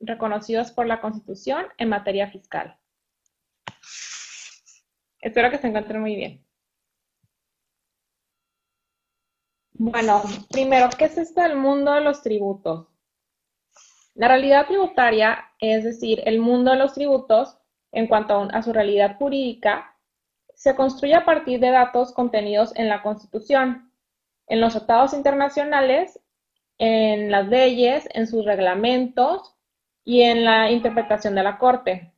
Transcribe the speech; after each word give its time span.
reconocidos 0.00 0.72
por 0.72 0.86
la 0.86 1.00
Constitución 1.00 1.66
en 1.78 1.88
materia 1.88 2.30
fiscal. 2.30 2.78
Espero 5.20 5.50
que 5.50 5.58
se 5.58 5.66
encuentren 5.68 6.00
muy 6.00 6.16
bien. 6.16 6.46
Bueno, 9.78 10.22
primero, 10.50 10.88
¿qué 10.96 11.04
es 11.04 11.18
esto 11.18 11.42
del 11.42 11.56
mundo 11.56 11.92
de 11.92 12.00
los 12.00 12.22
tributos? 12.22 12.88
La 14.14 14.28
realidad 14.28 14.66
tributaria, 14.66 15.52
es 15.60 15.84
decir, 15.84 16.22
el 16.24 16.40
mundo 16.40 16.70
de 16.70 16.78
los 16.78 16.94
tributos, 16.94 17.58
en 17.92 18.06
cuanto 18.06 18.48
a 18.50 18.62
su 18.62 18.72
realidad 18.72 19.16
jurídica, 19.18 19.96
se 20.54 20.74
construye 20.74 21.14
a 21.14 21.26
partir 21.26 21.60
de 21.60 21.70
datos 21.70 22.14
contenidos 22.14 22.74
en 22.76 22.88
la 22.88 23.02
Constitución, 23.02 23.92
en 24.46 24.60
los 24.62 24.72
tratados 24.72 25.12
internacionales, 25.12 26.18
en 26.78 27.30
las 27.30 27.48
leyes, 27.48 28.08
en 28.12 28.26
sus 28.26 28.44
reglamentos 28.44 29.54
y 30.04 30.22
en 30.22 30.44
la 30.44 30.70
interpretación 30.70 31.34
de 31.34 31.42
la 31.42 31.58
Corte. 31.58 32.12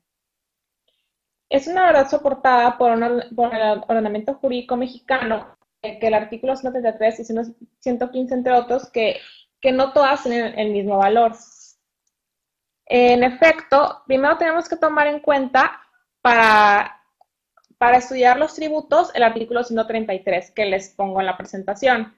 Es 1.49 1.67
una 1.67 1.87
verdad 1.87 2.09
soportada 2.09 2.77
por, 2.77 2.93
el 2.93 3.83
ordenamiento 3.89 4.35
jurídico 4.35 4.77
mexicano, 4.77 5.57
que 5.81 5.99
el 6.07 6.15
artículo 6.15 6.57
133 6.57 7.21
y 7.21 7.25
115, 7.25 8.35
entre 8.35 8.53
otros, 8.53 8.91
que, 8.91 9.19
que 9.61 9.73
no 9.73 9.93
todas 9.93 10.23
tienen 10.25 10.59
el 10.59 10.73
mismo 10.73 10.99
valor. 10.99 11.33
En 12.87 13.23
efecto, 13.23 14.03
primero 14.07 14.37
tenemos 14.37 14.69
que 14.69 14.77
tomar 14.77 15.07
en 15.07 15.21
cuenta 15.21 15.81
para 16.21 16.99
para 17.79 17.99
estudiar 17.99 18.39
los 18.39 18.55
tributos, 18.55 19.15
el 19.15 19.23
artículo 19.23 19.63
133 19.63 20.51
que 20.51 20.67
les 20.67 20.91
pongo 20.91 21.21
en 21.21 21.27
la 21.27 21.37
presentación, 21.37 22.15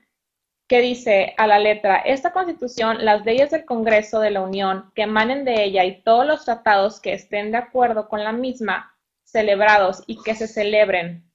que 0.70 0.80
dice 0.80 1.34
a 1.36 1.48
la 1.48 1.58
letra, 1.58 1.96
esta 1.96 2.32
constitución, 2.32 3.04
las 3.04 3.24
leyes 3.24 3.50
del 3.50 3.64
Congreso 3.64 4.20
de 4.20 4.30
la 4.30 4.40
Unión 4.40 4.92
que 4.94 5.02
emanen 5.02 5.44
de 5.44 5.64
ella 5.64 5.84
y 5.84 6.00
todos 6.00 6.24
los 6.24 6.44
tratados 6.44 7.00
que 7.00 7.12
estén 7.12 7.50
de 7.50 7.56
acuerdo 7.56 8.08
con 8.08 8.22
la 8.22 8.30
misma, 8.30 8.96
celebrados 9.24 10.04
y 10.06 10.22
que 10.22 10.36
se 10.36 10.46
celebren, 10.46 11.28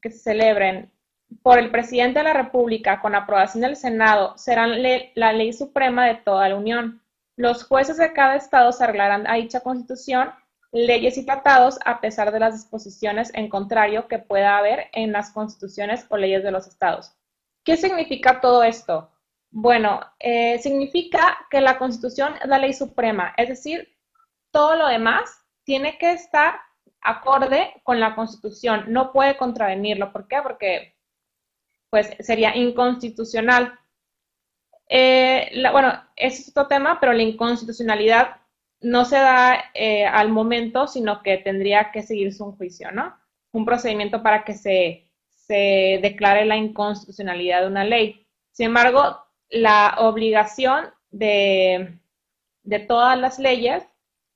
que 0.00 0.10
se 0.10 0.20
celebren 0.20 0.90
por 1.42 1.58
el 1.58 1.70
presidente 1.70 2.20
de 2.20 2.24
la 2.24 2.32
República 2.32 3.02
con 3.02 3.14
aprobación 3.14 3.60
del 3.60 3.76
Senado, 3.76 4.38
serán 4.38 4.82
la 5.14 5.34
ley 5.34 5.52
suprema 5.52 6.06
de 6.06 6.14
toda 6.14 6.48
la 6.48 6.56
Unión. 6.56 7.02
Los 7.36 7.62
jueces 7.62 7.98
de 7.98 8.14
cada 8.14 8.36
estado 8.36 8.72
se 8.72 8.84
arreglarán 8.84 9.26
a 9.26 9.34
dicha 9.34 9.60
constitución 9.60 10.30
leyes 10.72 11.18
y 11.18 11.26
tratados 11.26 11.78
a 11.84 12.00
pesar 12.00 12.32
de 12.32 12.40
las 12.40 12.54
disposiciones 12.54 13.30
en 13.34 13.50
contrario 13.50 14.08
que 14.08 14.18
pueda 14.18 14.56
haber 14.56 14.86
en 14.94 15.12
las 15.12 15.30
constituciones 15.30 16.06
o 16.08 16.16
leyes 16.16 16.42
de 16.42 16.52
los 16.52 16.66
estados. 16.66 17.14
¿Qué 17.66 17.76
significa 17.76 18.40
todo 18.40 18.62
esto? 18.62 19.10
Bueno, 19.50 20.00
eh, 20.20 20.60
significa 20.60 21.36
que 21.50 21.60
la 21.60 21.78
constitución 21.78 22.34
es 22.40 22.48
la 22.48 22.60
ley 22.60 22.72
suprema, 22.72 23.34
es 23.36 23.48
decir, 23.48 23.88
todo 24.52 24.76
lo 24.76 24.86
demás 24.86 25.44
tiene 25.64 25.98
que 25.98 26.12
estar 26.12 26.60
acorde 27.02 27.74
con 27.82 27.98
la 27.98 28.14
constitución, 28.14 28.84
no 28.88 29.12
puede 29.12 29.36
contravenirlo. 29.36 30.12
¿Por 30.12 30.28
qué? 30.28 30.36
Porque 30.42 30.94
pues 31.90 32.14
sería 32.20 32.56
inconstitucional. 32.56 33.76
Eh, 34.88 35.50
bueno, 35.72 35.92
ese 36.14 36.42
es 36.42 36.48
otro 36.50 36.68
tema, 36.68 37.00
pero 37.00 37.12
la 37.12 37.22
inconstitucionalidad 37.22 38.36
no 38.80 39.04
se 39.04 39.16
da 39.16 39.70
eh, 39.74 40.06
al 40.06 40.28
momento, 40.28 40.86
sino 40.86 41.20
que 41.20 41.38
tendría 41.38 41.90
que 41.90 42.02
seguirse 42.02 42.44
un 42.44 42.56
juicio, 42.56 42.92
¿no? 42.92 43.16
Un 43.50 43.64
procedimiento 43.64 44.22
para 44.22 44.44
que 44.44 44.54
se, 44.54 45.05
se 45.46 45.98
declare 46.02 46.44
la 46.44 46.56
inconstitucionalidad 46.56 47.62
de 47.62 47.66
una 47.68 47.84
ley. 47.84 48.26
Sin 48.52 48.66
embargo, 48.66 49.24
la 49.48 49.96
obligación 49.98 50.86
de, 51.10 51.98
todas 52.88 53.18
las 53.18 53.38
leyes, 53.38 53.84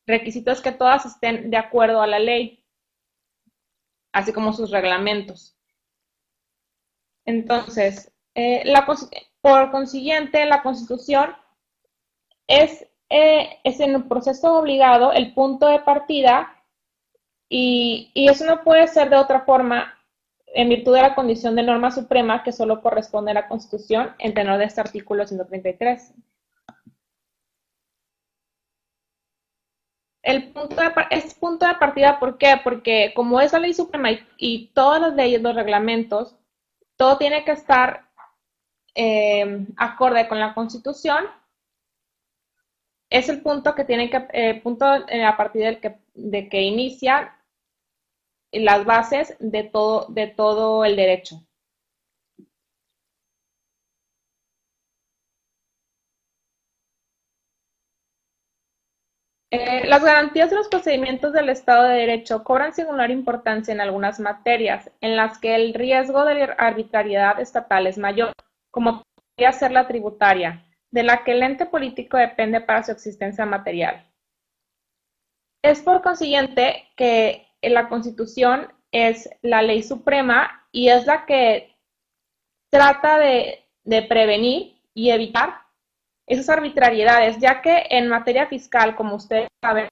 requisito 0.06 0.50
es 0.50 0.60
que 0.60 0.72
todas 0.72 1.06
estén 1.06 1.50
de 1.50 1.56
acuerdo 1.56 2.00
a 2.02 2.06
la 2.06 2.18
ley, 2.18 2.64
así 4.12 4.32
como 4.32 4.52
sus 4.52 4.70
reglamentos. 4.70 5.56
Entonces, 7.24 8.12
eh, 8.34 8.64
por 9.40 9.70
consiguiente, 9.70 10.44
la 10.46 10.62
Constitución 10.62 11.34
es 12.46 12.90
eh, 13.10 13.58
es 13.64 13.80
en 13.80 13.96
el 13.96 14.04
proceso 14.04 14.54
obligado 14.54 15.12
el 15.12 15.34
punto 15.34 15.66
de 15.66 15.80
partida 15.80 16.62
y, 17.48 18.12
eso 18.14 18.44
no 18.44 18.62
puede 18.62 18.86
ser 18.86 19.10
de 19.10 19.16
otra 19.16 19.40
forma 19.40 19.98
en 20.54 20.68
virtud 20.68 20.94
de 20.94 21.02
la 21.02 21.14
condición 21.14 21.54
de 21.56 21.62
norma 21.62 21.90
suprema 21.90 22.42
que 22.42 22.52
solo 22.52 22.80
corresponde 22.82 23.30
a 23.30 23.34
la 23.34 23.48
Constitución 23.48 24.14
en 24.18 24.34
tenor 24.34 24.58
de 24.58 24.64
este 24.64 24.80
artículo 24.80 25.26
133. 25.26 26.14
El 30.22 30.52
punto 30.52 30.76
de, 30.76 30.92
es 31.10 31.34
punto 31.34 31.66
de 31.66 31.74
partida, 31.76 32.18
¿por 32.20 32.36
qué? 32.36 32.60
Porque 32.62 33.12
como 33.14 33.40
es 33.40 33.52
la 33.52 33.58
ley 33.58 33.72
suprema 33.72 34.10
y, 34.36 34.68
todas 34.74 35.00
las 35.00 35.14
leyes, 35.14 35.40
los 35.40 35.54
reglamentos, 35.54 36.36
todo 36.96 37.16
tiene 37.16 37.44
que 37.44 37.52
estar 37.52 38.06
eh, 38.94 39.66
acorde 39.76 40.28
con 40.28 40.38
la 40.38 40.52
Constitución, 40.52 41.24
es 43.08 43.28
el 43.28 43.42
punto 43.42 43.74
que 43.74 43.84
tiene 43.84 44.10
que, 44.10 44.28
eh, 44.32 44.60
punto 44.62 44.86
eh, 45.08 45.24
a 45.24 45.36
partir 45.36 45.62
del 45.62 45.80
que, 45.80 45.98
de 46.14 46.48
que 46.48 46.62
inicia 46.62 47.39
las 48.52 48.84
bases 48.84 49.36
de 49.40 49.64
todo, 49.64 50.06
de 50.08 50.26
todo 50.26 50.84
el 50.84 50.96
derecho. 50.96 51.42
Eh, 59.52 59.84
las 59.88 60.04
garantías 60.04 60.48
de 60.50 60.56
los 60.56 60.68
procedimientos 60.68 61.32
del 61.32 61.48
Estado 61.48 61.88
de 61.88 61.96
Derecho 61.98 62.44
cobran 62.44 62.72
singular 62.72 63.10
importancia 63.10 63.74
en 63.74 63.80
algunas 63.80 64.20
materias 64.20 64.92
en 65.00 65.16
las 65.16 65.38
que 65.38 65.56
el 65.56 65.74
riesgo 65.74 66.24
de 66.24 66.54
arbitrariedad 66.56 67.40
estatal 67.40 67.88
es 67.88 67.98
mayor, 67.98 68.32
como 68.70 69.02
podría 69.34 69.50
ser 69.52 69.72
la 69.72 69.88
tributaria, 69.88 70.64
de 70.92 71.02
la 71.02 71.24
que 71.24 71.32
el 71.32 71.42
ente 71.42 71.66
político 71.66 72.16
depende 72.16 72.60
para 72.60 72.84
su 72.84 72.92
existencia 72.92 73.44
material. 73.44 74.06
Es 75.62 75.82
por 75.82 76.00
consiguiente 76.00 76.88
que 76.96 77.49
la 77.62 77.88
Constitución 77.88 78.72
es 78.92 79.28
la 79.42 79.62
ley 79.62 79.82
suprema 79.82 80.66
y 80.72 80.88
es 80.88 81.06
la 81.06 81.26
que 81.26 81.76
trata 82.70 83.18
de, 83.18 83.66
prevenir 84.08 84.80
y 84.94 85.10
evitar 85.10 85.62
esas 86.26 86.48
arbitrariedades, 86.48 87.38
ya 87.38 87.60
que 87.60 87.86
en 87.90 88.08
materia 88.08 88.46
fiscal, 88.46 88.94
como 88.94 89.16
ustedes 89.16 89.48
saben, 89.60 89.88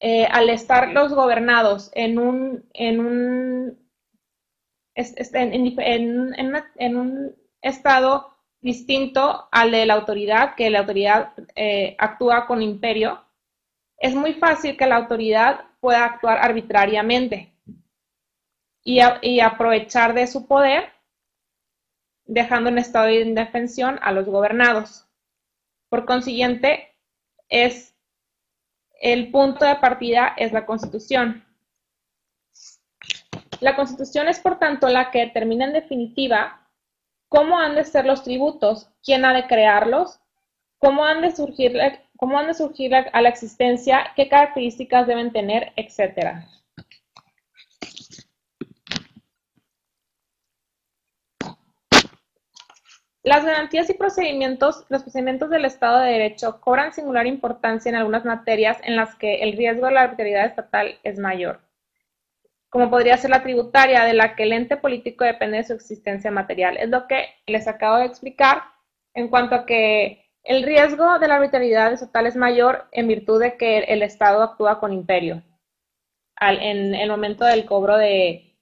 eh, 0.00 0.26
al 0.30 0.48
estar 0.48 0.88
los 0.88 1.14
gobernados 1.14 1.90
en 1.94 2.18
un, 2.18 2.68
en 2.72 3.00
un, 3.00 3.78
en 4.94 6.96
un 6.96 7.36
estado 7.60 8.36
distinto 8.60 9.48
al 9.52 9.70
de 9.70 9.86
la 9.86 9.94
autoridad, 9.94 10.54
que 10.54 10.70
la 10.70 10.80
autoridad 10.80 11.32
eh, 11.54 11.94
actúa 11.98 12.46
con 12.46 12.62
imperio, 12.62 13.25
es 13.98 14.14
muy 14.14 14.34
fácil 14.34 14.76
que 14.76 14.86
la 14.86 14.96
autoridad 14.96 15.64
pueda 15.80 16.04
actuar 16.04 16.38
arbitrariamente 16.38 17.52
y, 18.82 19.40
aprovechar 19.40 20.14
de 20.14 20.26
su 20.26 20.46
poder, 20.46 20.92
dejando 22.24 22.70
en 22.70 22.78
estado 22.78 23.06
de 23.06 23.20
indefensión 23.20 23.98
a 24.02 24.12
los 24.12 24.26
gobernados. 24.26 25.08
Por 25.88 26.04
consiguiente, 26.04 26.94
es 27.48 27.96
el 29.00 29.30
punto 29.30 29.64
de 29.64 29.76
partida 29.76 30.34
es 30.36 30.52
la 30.52 30.66
Constitución. 30.66 31.44
La 33.60 33.74
Constitución 33.74 34.28
es, 34.28 34.38
por 34.38 34.58
tanto, 34.58 34.88
la 34.88 35.10
que 35.10 35.20
determina 35.20 35.64
en 35.64 35.72
definitiva 35.72 36.68
cómo 37.28 37.58
han 37.58 37.74
de 37.74 37.84
ser 37.84 38.04
los 38.04 38.22
tributos, 38.22 38.88
quién 39.02 39.24
ha 39.24 39.34
de 39.34 39.46
crearlos, 39.46 40.20
cómo 40.78 41.04
han 41.04 41.22
de 41.22 41.34
surgir, 41.34 41.76
cómo 42.16 42.38
han 42.38 42.46
de 42.46 42.54
surgir 42.54 42.94
a 42.94 43.20
la 43.20 43.28
existencia, 43.28 44.12
qué 44.16 44.28
características 44.28 45.06
deben 45.06 45.32
tener, 45.32 45.72
etcétera. 45.76 46.46
Las 53.22 53.44
garantías 53.44 53.90
y 53.90 53.94
procedimientos, 53.94 54.84
los 54.88 55.02
procedimientos 55.02 55.50
del 55.50 55.64
Estado 55.64 55.98
de 55.98 56.12
Derecho 56.12 56.60
cobran 56.60 56.92
singular 56.92 57.26
importancia 57.26 57.88
en 57.88 57.96
algunas 57.96 58.24
materias 58.24 58.78
en 58.84 58.94
las 58.94 59.16
que 59.16 59.42
el 59.42 59.56
riesgo 59.56 59.86
de 59.86 59.92
la 59.92 60.02
arbitrariedad 60.02 60.46
estatal 60.46 60.98
es 61.02 61.18
mayor 61.18 61.66
como 62.76 62.90
podría 62.90 63.16
ser 63.16 63.30
la 63.30 63.42
tributaria, 63.42 64.04
de 64.04 64.12
la 64.12 64.36
que 64.36 64.42
el 64.42 64.52
ente 64.52 64.76
político 64.76 65.24
depende 65.24 65.56
de 65.56 65.64
su 65.64 65.72
existencia 65.72 66.30
material. 66.30 66.76
Es 66.76 66.90
lo 66.90 67.06
que 67.06 67.26
les 67.46 67.66
acabo 67.68 67.96
de 67.96 68.04
explicar 68.04 68.64
en 69.14 69.28
cuanto 69.28 69.54
a 69.54 69.64
que 69.64 70.25
el 70.46 70.62
riesgo 70.62 71.18
de 71.18 71.28
la 71.28 71.36
arbitrariedad 71.36 71.92
estatal 71.92 72.26
es 72.26 72.36
mayor 72.36 72.88
en 72.92 73.08
virtud 73.08 73.40
de 73.40 73.56
que 73.56 73.78
el 73.78 74.02
Estado 74.02 74.42
actúa 74.42 74.80
con 74.80 74.92
imperio 74.92 75.42
en 76.40 76.94
el 76.94 77.08
momento 77.10 77.44
del 77.44 77.66
cobro 77.66 77.96
de, 77.96 78.56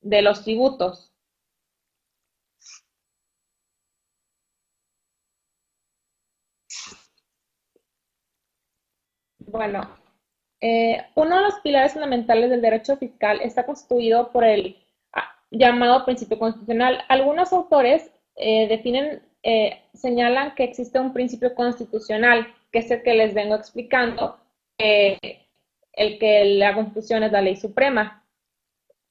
de 0.00 0.22
los 0.22 0.44
tributos. 0.44 1.12
Bueno, 9.38 9.88
eh, 10.60 11.06
uno 11.14 11.36
de 11.36 11.42
los 11.42 11.60
pilares 11.60 11.92
fundamentales 11.92 12.50
del 12.50 12.62
derecho 12.62 12.96
fiscal 12.96 13.40
está 13.42 13.66
constituido 13.66 14.32
por 14.32 14.44
el 14.44 14.82
ah, 15.12 15.36
llamado 15.50 16.04
principio 16.04 16.38
constitucional. 16.38 17.04
Algunos 17.08 17.52
autores 17.52 18.10
eh, 18.36 18.66
definen, 18.68 19.22
eh, 19.44 19.82
señalan 19.92 20.54
que 20.54 20.64
existe 20.64 20.98
un 20.98 21.12
principio 21.12 21.54
constitucional, 21.54 22.52
que 22.72 22.80
es 22.80 22.90
el 22.90 23.02
que 23.02 23.14
les 23.14 23.34
vengo 23.34 23.54
explicando, 23.54 24.38
el 24.78 26.18
que 26.18 26.44
la 26.58 26.74
Constitución 26.74 27.22
es 27.22 27.30
la 27.30 27.42
ley 27.42 27.54
suprema, 27.56 28.24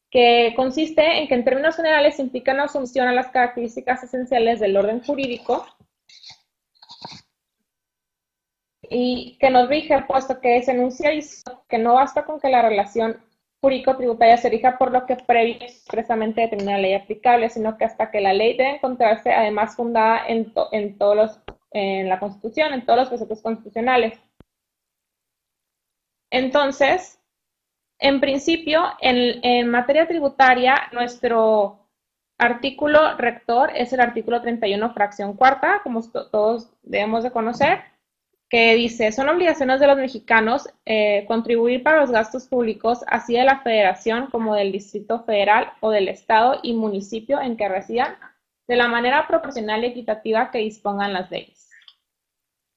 que 0.10 0.54
consiste 0.56 1.20
en 1.20 1.28
que 1.28 1.36
en 1.36 1.44
términos 1.44 1.76
generales 1.76 2.20
implica 2.20 2.54
una 2.54 2.68
sumisión 2.68 3.08
a 3.08 3.14
las 3.14 3.30
características 3.30 4.04
esenciales 4.04 4.60
del 4.60 4.76
orden 4.76 5.02
jurídico 5.04 5.66
y 8.90 9.38
que 9.40 9.50
nos 9.50 9.70
rige, 9.70 10.04
puesto 10.08 10.40
que 10.40 10.62
se 10.62 10.72
enuncia 10.72 11.10
que 11.68 11.78
no 11.78 11.96
basta 11.96 12.26
con 12.26 12.40
que 12.40 12.50
la 12.50 12.62
relación 12.62 13.18
jurídico-tributaria 13.64 14.36
se 14.36 14.50
rija 14.50 14.78
por 14.78 14.92
lo 14.92 15.06
que 15.06 15.16
previo 15.16 15.56
expresamente 15.62 16.42
determina 16.42 16.74
la 16.74 16.80
ley 16.80 16.96
aplicable, 16.96 17.50
sino 17.50 17.78
que 17.78 17.86
hasta 17.86 18.12
que 18.12 18.20
la 18.20 18.34
ley 18.34 18.58
debe 18.58 18.76
encontrarse 18.76 19.32
además 19.32 19.78
fundada 19.78 20.28
en, 20.28 20.52
en 20.74 20.98
todos 20.98 21.16
los, 21.16 21.40
en 21.72 22.10
la 22.10 22.20
Constitución, 22.20 22.74
en 22.74 22.86
todos 22.86 23.00
los 23.00 23.08
preceptos 23.08 23.42
constitucionales. 23.42 24.20
Entonces, 26.30 27.22
en 28.00 28.20
principio, 28.20 28.84
en, 29.00 29.40
en 29.46 29.70
materia 29.70 30.10
tributaria, 30.10 30.90
nuestro 30.92 31.88
artículo 32.38 33.16
rector 33.16 33.72
es 33.74 33.94
el 33.94 34.02
artículo 34.02 34.42
31, 34.42 34.94
fracción 34.94 35.38
cuarta, 35.38 35.80
como 35.84 36.02
todos 36.12 36.70
debemos 36.82 37.24
de 37.24 37.32
conocer, 37.32 37.93
que 38.54 38.76
dice, 38.76 39.12
son 39.12 39.30
obligaciones 39.30 39.80
de 39.80 39.88
los 39.88 39.98
mexicanos 39.98 40.70
eh, 40.86 41.26
contribuir 41.28 41.82
para 41.82 42.02
los 42.02 42.12
gastos 42.12 42.46
públicos, 42.46 43.00
así 43.08 43.34
de 43.34 43.44
la 43.44 43.62
federación 43.62 44.28
como 44.28 44.54
del 44.54 44.72
Distrito 44.72 45.24
Federal 45.24 45.74
o 45.80 45.90
del 45.90 46.08
Estado 46.08 46.60
y 46.62 46.76
municipio 46.76 47.42
en 47.42 47.58
que 47.58 47.68
residan, 47.68 48.16
de 48.68 48.76
la 48.76 48.88
manera 48.88 49.28
proporcional 49.28 49.84
y 49.84 49.88
equitativa 49.88 50.52
que 50.52 50.60
dispongan 50.60 51.14
las 51.14 51.32
leyes. 51.32 51.68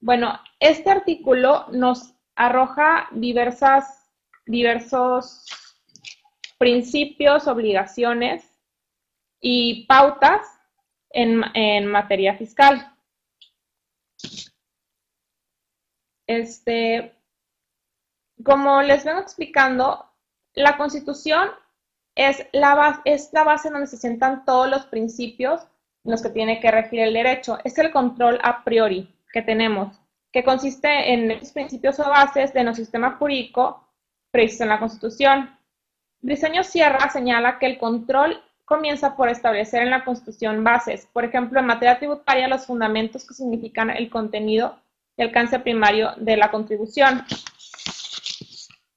Bueno, 0.01 0.41
este 0.61 0.89
artículo 0.89 1.67
nos 1.73 2.15
arroja 2.37 3.09
diversas, 3.13 4.11
diversos 4.47 5.45
principios, 6.57 7.47
obligaciones 7.49 8.51
y 9.43 9.85
pautas 9.85 10.41
en, 11.11 11.43
en 11.53 11.85
materia 11.85 12.35
fiscal. 12.35 12.95
Este, 16.27 17.15
como 18.45 18.83
les 18.83 19.05
vengo 19.05 19.21
explicando, 19.21 20.07
la 20.55 20.77
Constitución 20.77 21.51
es 22.15 22.47
la, 22.53 22.75
base, 22.75 23.01
es 23.05 23.31
la 23.33 23.45
base 23.45 23.71
donde 23.71 23.87
se 23.87 23.97
sientan 23.97 24.45
todos 24.45 24.69
los 24.69 24.87
principios 24.87 25.63
en 26.05 26.13
los 26.13 26.23
que 26.23 26.31
tiene 26.31 26.61
que 26.61 26.71
regir 26.71 27.01
el 27.01 27.13
derecho. 27.15 27.59
Es 27.65 27.79
el 27.79 27.93
control 27.93 28.39
a 28.43 28.65
priori 28.65 29.15
que 29.33 29.43
tenemos, 29.43 30.01
que 30.33 30.45
consiste 30.45 31.13
en 31.13 31.31
esos 31.31 31.53
principios 31.53 32.01
o 32.01 32.09
bases 32.09 32.53
de 32.53 32.65
nuestro 32.65 32.85
sistema 32.85 33.13
jurídico 33.13 33.87
previsto 34.31 34.65
en 34.65 34.71
la 34.71 34.79
Constitución. 34.79 35.57
Diseño 36.21 36.65
Sierra 36.65 37.11
señala 37.11 37.59
que 37.59 37.67
el 37.67 37.79
control 37.79 38.43
comienza 38.65 39.15
por 39.15 39.29
establecer 39.29 39.83
en 39.83 39.91
la 39.91 40.05
Constitución 40.05 40.65
bases, 40.65 41.07
por 41.13 41.25
ejemplo, 41.25 41.61
en 41.61 41.67
materia 41.67 41.99
tributaria, 41.99 42.49
los 42.49 42.67
fundamentos 42.67 43.27
que 43.27 43.35
significan 43.35 43.91
el 43.91 44.11
contenido 44.11 44.79
y 45.17 45.23
alcance 45.23 45.59
primario 45.59 46.13
de 46.17 46.37
la 46.37 46.51
contribución. 46.51 47.25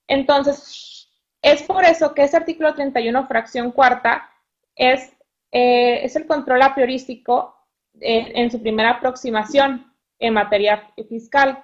Entonces, 0.07 1.07
es 1.41 1.63
por 1.63 1.85
eso 1.85 2.13
que 2.13 2.23
ese 2.23 2.37
artículo 2.37 2.73
31, 2.73 3.27
fracción 3.27 3.71
cuarta, 3.71 4.29
es, 4.75 5.13
eh, 5.51 6.03
es 6.03 6.15
el 6.15 6.25
control 6.25 6.61
a 6.61 6.75
priorístico 6.75 7.55
en, 8.01 8.51
su 8.51 8.61
primera 8.61 8.91
aproximación 8.91 9.93
en 10.19 10.33
materia 10.33 10.91
fiscal 11.07 11.63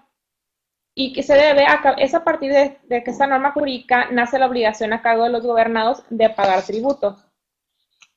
y 0.93 1.13
que 1.13 1.23
se 1.23 1.33
debe 1.33 1.65
a, 1.65 1.95
es 1.97 2.13
a 2.13 2.23
partir 2.23 2.51
de, 2.51 2.77
de, 2.83 3.03
que 3.03 3.11
esa 3.11 3.27
norma 3.27 3.51
jurídica 3.51 4.09
nace 4.11 4.39
la 4.39 4.47
obligación 4.47 4.93
a 4.93 5.01
cargo 5.01 5.23
de 5.23 5.29
los 5.29 5.45
gobernados 5.45 6.03
de 6.09 6.29
pagar 6.29 6.63
tributos. 6.63 7.25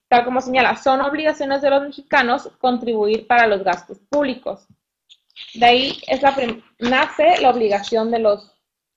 Tal 0.09 0.25
como 0.25 0.41
señala, 0.41 0.77
son 0.77 1.01
obligaciones 1.01 1.61
de 1.61 1.71
los 1.71 1.83
mexicanos 1.83 2.49
contribuir 2.61 3.27
para 3.27 3.47
los 3.47 3.63
gastos 3.63 3.99
públicos. 4.09 4.67
De 5.55 5.67
ahí 5.67 6.03
nace 6.79 7.41
la 7.41 7.51
obligación 7.51 8.11
de 8.11 8.19
los 8.19 8.53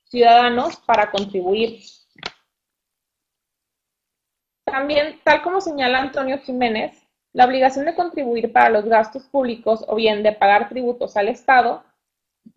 ciudadanos 0.05 0.77
para 0.85 1.11
contribuir. 1.11 1.81
También, 4.65 5.19
tal 5.23 5.41
como 5.41 5.61
señala 5.61 5.99
Antonio 5.99 6.37
Jiménez, 6.39 7.01
la 7.33 7.45
obligación 7.45 7.85
de 7.85 7.95
contribuir 7.95 8.51
para 8.51 8.69
los 8.69 8.85
gastos 8.85 9.23
públicos 9.23 9.85
o 9.87 9.95
bien 9.95 10.23
de 10.23 10.33
pagar 10.33 10.69
tributos 10.69 11.15
al 11.15 11.29
Estado 11.29 11.83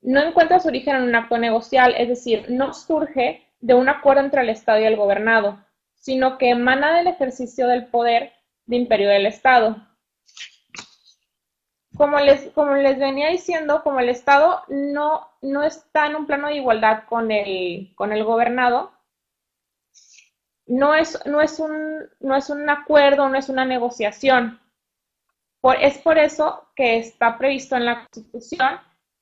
no 0.02 0.22
encuentra 0.22 0.60
su 0.60 0.68
origen 0.68 0.96
en 0.96 1.02
un 1.02 1.14
acto 1.14 1.38
negocial, 1.38 1.94
es 1.96 2.08
decir, 2.08 2.46
no 2.48 2.74
surge 2.74 3.46
de 3.60 3.74
un 3.74 3.88
acuerdo 3.88 4.22
entre 4.22 4.42
el 4.42 4.48
Estado 4.48 4.80
y 4.80 4.84
el 4.84 4.96
gobernado, 4.96 5.64
sino 5.94 6.38
que 6.38 6.50
emana 6.50 6.96
del 6.96 7.06
ejercicio 7.06 7.68
del 7.68 7.86
poder 7.86 8.32
de 8.66 8.76
imperio 8.76 9.08
del 9.08 9.26
Estado 9.26 9.76
como 11.96 12.18
les, 12.18 12.50
como 12.50 12.74
les 12.74 12.98
venía 12.98 13.28
diciendo, 13.28 13.82
como 13.82 14.00
el 14.00 14.08
Estado 14.08 14.62
no, 14.68 15.28
no 15.42 15.62
está 15.62 16.06
en 16.06 16.16
un 16.16 16.26
plano 16.26 16.48
de 16.48 16.56
igualdad 16.56 17.04
con 17.08 17.30
el, 17.30 17.92
con 17.94 18.12
el 18.12 18.24
gobernado, 18.24 18.92
no 20.66 20.94
es, 20.94 21.24
no, 21.26 21.40
es 21.40 21.58
un, 21.60 22.08
no 22.20 22.36
es 22.36 22.50
un 22.50 22.68
acuerdo, 22.68 23.28
no 23.28 23.38
es 23.38 23.48
una 23.48 23.64
negociación. 23.64 24.60
Es 25.80 25.98
por 25.98 26.18
eso 26.18 26.68
que 26.74 26.98
está 26.98 27.38
previsto 27.38 27.76
en 27.76 27.86
la 27.86 28.00
Constitución 28.00 28.80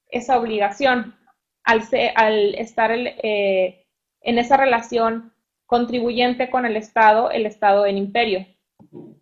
esa 0.09 0.39
obligación 0.39 1.17
al, 1.65 1.83
al 2.17 2.55
estar 2.57 2.91
eh, 2.93 3.87
en 4.21 4.39
esa 4.39 4.57
relación 4.57 5.33
contribuyente 5.67 6.51
con 6.51 6.67
el 6.67 6.77
Estado, 6.77 7.31
el 7.31 7.47
Estado 7.47 7.87
en 7.87 7.99
imperio. 7.99 8.47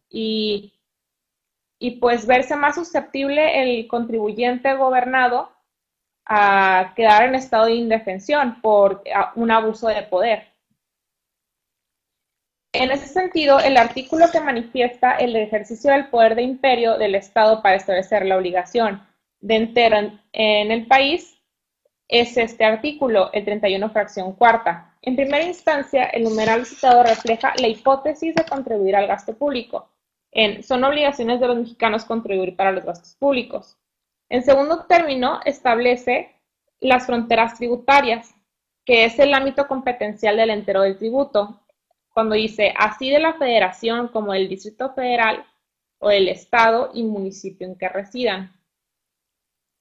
Y 0.09 0.80
y 1.81 1.93
pues 1.93 2.27
verse 2.27 2.55
más 2.55 2.77
susceptible 2.77 3.63
el 3.63 3.89
contribuyente 3.89 4.75
gobernado 4.75 5.51
a 6.27 6.93
quedar 6.95 7.25
en 7.25 7.35
estado 7.35 7.65
de 7.65 7.75
indefensión 7.75 8.61
por 8.61 9.03
un 9.35 9.51
abuso 9.51 9.89
de 9.89 10.03
poder. 10.03 10.51
En 12.73 12.93
ese 12.93 13.09
sentido, 13.09 13.59
el 13.59 13.77
artículo 13.79 14.31
que 14.31 14.41
manifiesta 14.41 15.17
el 15.17 15.35
ejercicio 15.35 15.91
del 15.91 16.09
poder 16.09 16.37
de 16.37 16.43
imperio 16.43 16.99
del 16.99 17.17
Estado 17.17 17.63
para 17.63 17.75
establecer 17.75 18.25
la 18.27 18.37
obligación 18.37 19.05
de 19.41 19.57
entero 19.57 19.97
en, 20.33 20.71
el 20.71 20.87
país 20.87 21.37
es 22.07 22.37
este 22.37 22.65
artículo, 22.65 23.33
el 23.33 23.45
31 23.45 23.91
fracción 23.91 24.35
cuarta. 24.35 24.95
En 25.03 25.17
primera 25.17 25.43
instancia, 25.43 26.05
el 26.05 26.25
numeral 26.25 26.67
citado 26.67 27.03
refleja 27.03 27.55
la 27.59 27.69
hipótesis 27.69 28.35
de 28.35 28.45
contribuir 28.45 28.95
al 28.95 29.09
gasto 29.09 29.35
público, 29.35 29.89
son 30.63 30.85
obligaciones 30.85 31.41
de 31.41 31.47
los 31.49 31.57
mexicanos 31.57 32.05
contribuir 32.05 32.57
para 32.57 32.73
los 32.73 32.85
gastos 32.85 33.15
públicos. 33.17 33.77
En 34.29 34.43
segundo 34.45 34.85
término, 34.87 35.41
establece 35.45 36.37
las 36.79 37.07
fronteras 37.07 37.57
tributarias, 37.59 38.35
que 38.85 39.05
es 39.05 39.19
el 39.19 39.35
ámbito 39.35 39.67
competencial 39.67 40.37
del 40.37 40.51
entero 40.51 40.83
del 40.83 40.99
tributo, 40.99 41.61
cuando 42.13 42.35
dice 42.35 42.73
así 42.77 43.11
de 43.11 43.21
la 43.21 43.35
federación 43.35 44.09
como 44.09 44.33
del 44.33 44.49
Distrito 44.49 44.93
Federal 44.95 45.45
o 45.99 46.11
el 46.11 46.29
Estado 46.29 46.91
y 46.95 47.03
municipio 47.03 47.67
en 47.67 47.77
que 47.77 47.89
residan. 47.89 48.53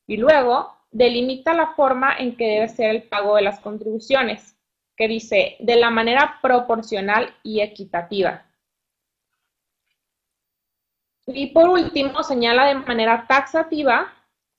Y 0.07 0.17
luego 0.17 0.75
delimita 0.91 1.53
la 1.53 1.73
forma 1.75 2.15
en 2.17 2.35
que 2.35 2.47
debe 2.47 2.69
ser 2.69 2.89
el 2.89 3.03
pago 3.03 3.35
de 3.35 3.43
las 3.43 3.59
contribuciones, 3.59 4.55
que 4.95 5.07
dice 5.07 5.55
de 5.59 5.75
la 5.75 5.91
manera 5.91 6.39
proporcional 6.41 7.33
y 7.43 7.61
equitativa. 7.61 8.48
Y 11.33 11.47
por 11.47 11.69
último, 11.69 12.23
señala 12.23 12.65
de 12.65 12.75
manera 12.75 13.25
taxativa 13.27 14.13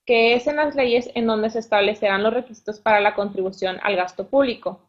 que 0.07 0.35
es 0.35 0.47
en 0.47 0.57
las 0.57 0.75
leyes 0.75 1.11
en 1.15 1.27
donde 1.27 1.51
se 1.51 1.61
establecerán 1.61 2.23
los 2.23 2.35
requisitos 2.35 2.81
para 2.81 3.01
la 3.01 3.15
contribución 3.15 3.79
al 3.83 3.97
gasto 3.97 4.27
público, 4.27 4.81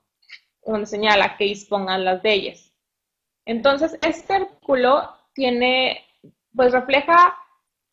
donde 0.66 0.88
señala 0.88 1.38
que 1.38 1.44
dispongan 1.44 2.06
las 2.06 2.24
leyes. 2.24 2.74
Entonces, 3.46 3.98
este 4.02 4.34
artículo 4.34 5.16
tiene, 5.34 6.06
pues 6.56 6.72
refleja 6.72 7.36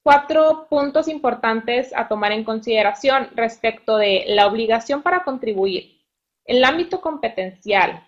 cuatro 0.03 0.69
puntos 0.71 1.09
importantes 1.09 1.93
a 1.95 2.09
tomar 2.09 2.33
en 2.33 2.45
consideración 2.45 3.29
respecto 3.35 3.97
de 3.97 4.25
la 4.29 4.47
obligación 4.47 5.03
para 5.03 5.25
contribuir, 5.25 6.01
el 6.45 6.65
ámbito 6.65 7.01
competencial, 7.01 8.07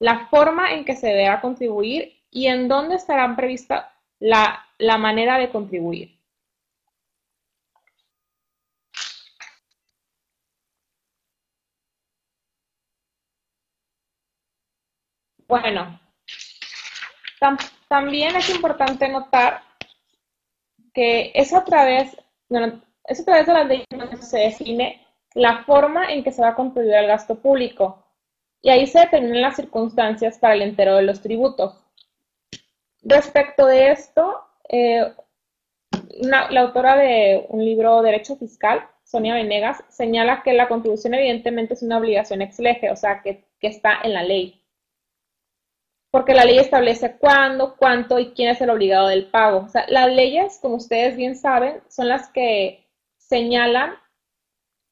la 0.00 0.26
forma 0.28 0.72
en 0.72 0.84
que 0.84 0.96
se 0.96 1.08
debe 1.08 1.40
contribuir 1.40 2.20
y 2.30 2.48
en 2.48 2.68
dónde 2.68 2.96
estarán 2.96 3.36
previstas 3.36 3.86
la, 4.24 4.64
la 4.78 4.96
manera 4.96 5.38
de 5.38 5.50
contribuir. 5.50 6.18
Bueno, 15.46 16.00
también 17.88 18.34
es 18.36 18.48
importante 18.50 19.08
notar 19.08 19.62
que 20.94 21.30
es 21.34 21.52
a 21.52 21.62
través, 21.62 22.16
es 23.04 23.20
a 23.20 23.24
través 23.26 23.46
de 23.46 23.52
las 23.52 23.68
leyes 23.68 23.86
se 24.22 24.38
define 24.38 25.06
la 25.34 25.64
forma 25.64 26.10
en 26.10 26.24
que 26.24 26.32
se 26.32 26.40
va 26.40 26.50
a 26.50 26.54
contribuir 26.54 26.94
el 26.94 27.06
gasto 27.08 27.34
público 27.38 28.02
y 28.62 28.70
ahí 28.70 28.86
se 28.86 29.00
determinan 29.00 29.42
las 29.42 29.56
circunstancias 29.56 30.38
para 30.38 30.54
el 30.54 30.62
entero 30.62 30.96
de 30.96 31.02
los 31.02 31.20
tributos. 31.20 31.83
Respecto 33.04 33.66
de 33.66 33.90
esto, 33.90 34.40
eh, 34.68 35.12
la 36.20 36.60
autora 36.60 36.96
de 36.96 37.44
un 37.50 37.62
libro 37.62 38.00
Derecho 38.00 38.36
Fiscal, 38.36 38.88
Sonia 39.04 39.34
Venegas, 39.34 39.84
señala 39.90 40.42
que 40.42 40.54
la 40.54 40.68
contribución 40.68 41.12
evidentemente 41.12 41.74
es 41.74 41.82
una 41.82 41.98
obligación 41.98 42.40
ex 42.40 42.58
lege, 42.58 42.90
o 42.90 42.96
sea, 42.96 43.20
que, 43.20 43.44
que 43.60 43.66
está 43.66 44.00
en 44.02 44.14
la 44.14 44.22
ley. 44.22 44.58
Porque 46.10 46.32
la 46.32 46.46
ley 46.46 46.58
establece 46.58 47.16
cuándo, 47.18 47.76
cuánto 47.76 48.18
y 48.18 48.32
quién 48.32 48.48
es 48.48 48.60
el 48.62 48.70
obligado 48.70 49.08
del 49.08 49.26
pago. 49.26 49.64
O 49.66 49.68
sea, 49.68 49.84
las 49.88 50.10
leyes, 50.10 50.58
como 50.62 50.76
ustedes 50.76 51.16
bien 51.16 51.36
saben, 51.36 51.82
son 51.88 52.08
las 52.08 52.30
que 52.30 52.86
señalan 53.18 53.94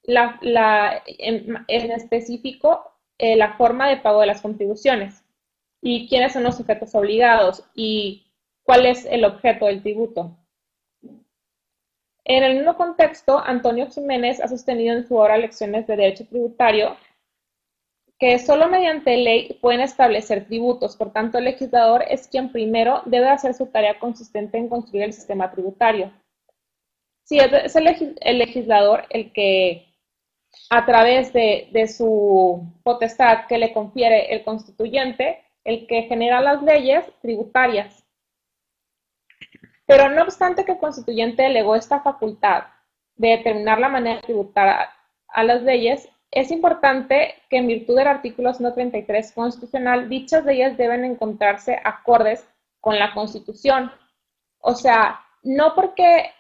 la, 0.03 1.03
en, 1.07 1.65
específico 1.69 2.93
eh, 3.19 3.37
la 3.37 3.57
forma 3.57 3.89
de 3.89 3.99
pago 3.99 4.21
de 4.21 4.27
las 4.27 4.43
contribuciones 4.43 5.25
y 5.83 6.09
quiénes 6.09 6.33
son 6.33 6.45
los 6.45 6.57
sujetos 6.57 6.95
obligados 6.95 7.65
y 7.75 8.25
cuál 8.63 8.87
es 8.87 9.05
el 9.05 9.25
objeto 9.25 9.67
del 9.67 9.83
tributo. 9.83 10.39
En 12.25 12.45
el 12.45 12.57
mismo 12.57 12.77
contexto, 12.77 13.39
Antonio 13.39 13.89
Jiménez 13.91 14.41
ha 14.41 14.49
sostenido 14.49 14.97
en 14.97 15.07
su 15.07 15.17
obra 15.17 15.37
Lecciones 15.37 15.87
de 15.87 15.97
Derecho 15.97 16.25
Tributario 16.27 16.97
que 18.23 18.39
solo 18.39 18.69
mediante 18.69 19.17
ley 19.17 19.59
pueden 19.61 19.81
establecer 19.81 20.47
tributos, 20.47 20.97
por 20.97 21.13
tanto 21.13 21.39
el 21.39 21.45
legislador 21.45 22.05
es 22.09 22.29
quien 22.29 22.53
primero 22.53 23.03
debe 23.05 23.29
hacer 23.29 23.53
su 23.53 23.67
tarea 23.67 23.99
consistente 23.99 24.59
en 24.59 24.69
construir 24.69 25.03
el 25.03 25.13
sistema 25.13 25.51
tributario. 25.51 26.13
Si 27.25 27.41
es 27.41 27.75
el 27.75 28.39
legislador 28.39 29.07
el 29.11 29.33
que 29.33 29.93
a 30.71 30.87
través 30.87 31.33
de, 31.33 31.89
su 31.89 32.65
potestad 32.85 33.47
que 33.49 33.59
le 33.59 33.73
confiere 33.73 34.33
el 34.33 34.45
constituyente, 34.45 35.43
el 35.65 35.87
que 35.87 36.03
genera 36.03 36.41
las 36.41 36.63
leyes 36.63 37.05
tributarias. 37.21 38.05
Pero 39.87 40.09
no 40.09 40.23
obstante 40.23 40.65
que 40.65 40.73
el 40.73 40.79
constituyente 40.79 41.43
delegó 41.43 41.77
esta 41.77 42.01
facultad 42.01 42.65
de 43.17 43.29
determinar 43.29 43.79
la 43.79 43.89
manera 43.89 44.17
de 44.17 44.23
tributar 44.23 44.89
a, 45.29 45.45
las 45.45 45.63
leyes, 45.63 46.09
es 46.31 46.51
importante 46.51 47.35
que 47.51 47.59
en 47.59 47.67
virtud 47.67 47.97
del 47.97 48.09
artículo 48.09 48.55
133 48.55 49.33
constitucional, 49.33 50.09
dichas 50.09 50.45
leyes 50.45 50.77
deben 50.77 51.05
encontrarse 51.05 51.79
acordes 51.85 52.47
con 52.81 52.99
la 52.99 53.13
Constitución. 53.13 53.93
O 54.59 54.75
sea, 54.75 55.21
no 55.43 55.75
porque, 55.75 56.31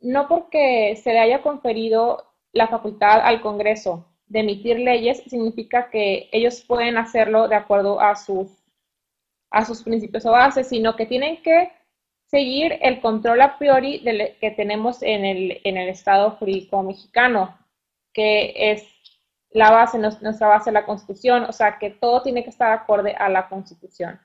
no 0.00 0.26
porque 0.28 0.96
se 0.96 1.12
le 1.12 1.20
haya 1.20 1.42
conferido 1.42 2.26
la 2.52 2.68
facultad 2.68 3.20
al 3.22 3.40
Congreso 3.40 4.06
de 4.26 4.40
emitir 4.40 4.78
leyes 4.78 5.22
significa 5.26 5.90
que 5.90 6.30
ellos 6.32 6.62
pueden 6.62 6.96
hacerlo 6.96 7.48
de 7.48 7.56
acuerdo 7.56 8.00
a 8.00 8.16
sus, 8.16 8.61
a 9.52 9.64
sus 9.64 9.82
principios 9.82 10.24
o 10.26 10.32
bases, 10.32 10.68
sino 10.68 10.96
que 10.96 11.06
tienen 11.06 11.42
que 11.42 11.70
seguir 12.26 12.78
el 12.80 13.00
control 13.00 13.42
a 13.42 13.58
priori 13.58 14.02
que 14.40 14.50
tenemos 14.52 15.02
en 15.02 15.24
el, 15.24 15.60
en 15.64 15.76
el 15.76 15.90
Estado 15.90 16.30
jurídico 16.32 16.82
mexicano, 16.82 17.58
que 18.12 18.54
es 18.56 18.86
la 19.50 19.70
base, 19.70 19.98
nuestra 19.98 20.48
base 20.48 20.70
de 20.70 20.74
la 20.74 20.86
Constitución, 20.86 21.44
o 21.44 21.52
sea 21.52 21.78
que 21.78 21.90
todo 21.90 22.22
tiene 22.22 22.42
que 22.42 22.50
estar 22.50 22.72
acorde 22.72 23.14
a 23.14 23.28
la 23.28 23.48
Constitución. 23.48 24.18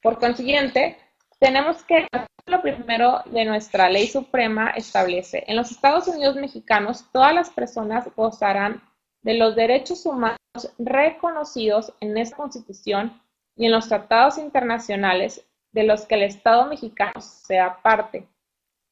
Por 0.00 0.20
consiguiente, 0.20 0.96
tenemos 1.40 1.82
que 1.82 2.06
lo 2.46 2.62
primero 2.62 3.22
de 3.26 3.44
nuestra 3.44 3.90
ley 3.90 4.06
suprema 4.06 4.70
establece, 4.70 5.42
en 5.48 5.56
los 5.56 5.72
Estados 5.72 6.06
Unidos 6.06 6.36
mexicanos 6.36 7.10
todas 7.12 7.34
las 7.34 7.50
personas 7.50 8.08
gozarán 8.14 8.80
de 9.22 9.34
los 9.34 9.56
derechos 9.56 10.06
humanos 10.06 10.38
reconocidos 10.78 11.92
en 12.00 12.16
esta 12.18 12.36
Constitución 12.36 13.20
y 13.56 13.66
en 13.66 13.72
los 13.72 13.88
tratados 13.88 14.38
internacionales 14.38 15.44
de 15.72 15.84
los 15.84 16.06
que 16.06 16.14
el 16.14 16.22
Estado 16.22 16.66
mexicano 16.66 17.20
sea 17.20 17.82
parte, 17.82 18.26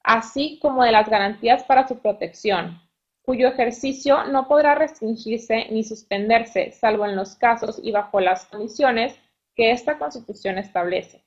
así 0.02 0.58
como 0.60 0.84
de 0.84 0.92
las 0.92 1.08
garantías 1.08 1.64
para 1.64 1.88
su 1.88 1.98
protección, 1.98 2.80
cuyo 3.22 3.48
ejercicio 3.48 4.24
no 4.24 4.48
podrá 4.48 4.74
restringirse 4.74 5.66
ni 5.70 5.82
suspenderse, 5.82 6.72
salvo 6.72 7.06
en 7.06 7.16
los 7.16 7.36
casos 7.36 7.80
y 7.82 7.90
bajo 7.90 8.20
las 8.20 8.44
condiciones 8.46 9.18
que 9.54 9.70
esta 9.70 9.98
Constitución 9.98 10.58
establece. 10.58 11.24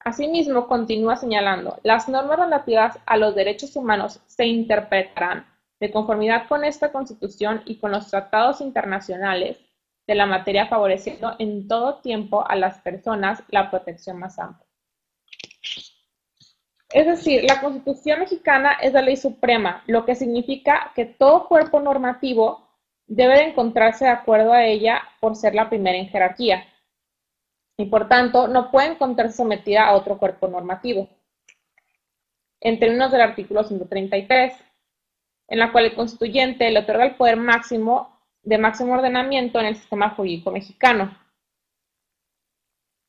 Asimismo, 0.00 0.66
continúa 0.66 1.16
señalando, 1.16 1.78
las 1.82 2.08
normas 2.08 2.38
relativas 2.38 2.98
a 3.06 3.16
los 3.16 3.34
derechos 3.34 3.76
humanos 3.76 4.20
se 4.26 4.46
interpretarán 4.46 5.46
de 5.80 5.90
conformidad 5.90 6.46
con 6.46 6.64
esta 6.64 6.92
Constitución 6.92 7.62
y 7.64 7.78
con 7.78 7.90
los 7.90 8.08
tratados 8.08 8.60
internacionales 8.60 9.58
de 10.06 10.14
la 10.14 10.26
materia 10.26 10.66
favoreciendo 10.66 11.34
en 11.38 11.66
todo 11.66 12.00
tiempo 12.00 12.46
a 12.46 12.54
las 12.54 12.78
personas 12.80 13.42
la 13.48 13.70
protección 13.70 14.18
más 14.18 14.38
amplia. 14.38 14.66
Es 16.92 17.06
decir, 17.06 17.44
la 17.44 17.60
Constitución 17.60 18.20
mexicana 18.20 18.72
es 18.74 18.92
la 18.92 19.02
ley 19.02 19.16
suprema, 19.16 19.82
lo 19.86 20.04
que 20.04 20.16
significa 20.16 20.92
que 20.94 21.06
todo 21.06 21.46
cuerpo 21.46 21.80
normativo 21.80 22.68
debe 23.06 23.36
de 23.36 23.44
encontrarse 23.44 24.04
de 24.04 24.10
acuerdo 24.10 24.52
a 24.52 24.64
ella 24.64 25.02
por 25.20 25.36
ser 25.36 25.54
la 25.54 25.68
primera 25.68 25.96
en 25.96 26.08
jerarquía 26.08 26.64
y 27.76 27.86
por 27.86 28.08
tanto 28.08 28.48
no 28.48 28.70
puede 28.70 28.88
encontrarse 28.88 29.38
sometida 29.38 29.86
a 29.86 29.94
otro 29.94 30.18
cuerpo 30.18 30.48
normativo. 30.48 31.08
En 32.60 32.78
términos 32.78 33.10
del 33.10 33.22
artículo 33.22 33.64
133, 33.64 34.52
en 35.50 35.58
la 35.58 35.72
cual 35.72 35.84
el 35.86 35.94
constituyente 35.94 36.70
le 36.70 36.80
otorga 36.80 37.04
el 37.04 37.16
poder 37.16 37.36
máximo 37.36 38.18
de 38.42 38.56
máximo 38.56 38.94
ordenamiento 38.94 39.60
en 39.60 39.66
el 39.66 39.76
sistema 39.76 40.10
jurídico 40.10 40.50
mexicano. 40.50 41.14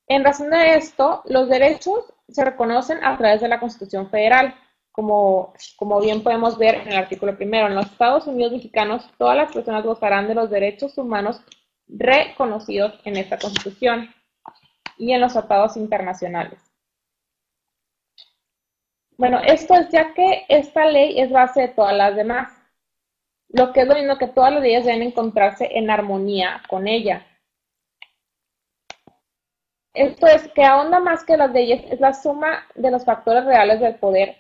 En 0.08 0.26
razón 0.26 0.50
de 0.50 0.76
esto, 0.76 1.22
los 1.26 1.48
derechos 1.48 2.14
se 2.28 2.44
reconocen 2.44 3.02
a 3.04 3.18
través 3.18 3.40
de 3.40 3.48
la 3.48 3.60
Constitución 3.60 4.10
Federal, 4.10 4.56
como, 4.92 5.54
como 5.78 6.02
bien 6.02 6.22
podemos 6.22 6.58
ver 6.58 6.76
en 6.76 6.90
el 6.90 6.98
artículo 6.98 7.38
primero. 7.38 7.68
En 7.68 7.76
los 7.76 7.86
Estados 7.86 8.28
Unidos 8.28 8.52
mexicanos, 8.52 9.10
todas 9.18 9.38
las 9.38 9.54
personas 9.54 9.86
gozarán 9.86 10.28
de 10.28 10.36
los 10.36 10.50
derechos 10.50 10.98
humanos 10.98 11.42
reconocidos 11.88 13.00
en 13.06 13.18
esta 13.18 13.38
Constitución 13.38 14.14
y 14.98 15.14
en 15.14 15.22
los 15.22 15.34
tratados 15.34 15.78
internacionales. 15.78 16.71
Bueno, 19.22 19.40
esto 19.46 19.76
es 19.76 19.90
ya 19.90 20.16
que 20.16 20.46
esta 20.50 20.84
ley 20.86 21.20
es 21.20 21.30
base 21.30 21.62
de 21.62 21.68
todas 21.68 21.96
las 21.96 22.16
demás, 22.16 22.52
lo 23.50 23.72
que 23.72 23.82
es 23.82 23.88
lo 23.88 23.94
mismo 23.94 24.18
que 24.18 24.26
todas 24.26 24.52
las 24.52 24.64
leyes 24.64 24.84
deben 24.84 25.04
encontrarse 25.04 25.70
en 25.78 25.92
armonía 25.92 26.64
con 26.68 26.88
ella. 26.88 27.24
Esto 29.94 30.26
es 30.26 30.48
que 30.48 30.64
ahonda 30.64 31.00
más 31.00 31.24
que 31.24 31.38
las 31.38 31.52
leyes, 31.52 31.84
es 31.92 32.00
la 32.00 32.16
suma 32.16 32.66
de 32.74 32.90
los 32.90 33.06
factores 33.06 33.46
reales 33.46 33.80
del 33.80 33.94
poder 33.94 34.38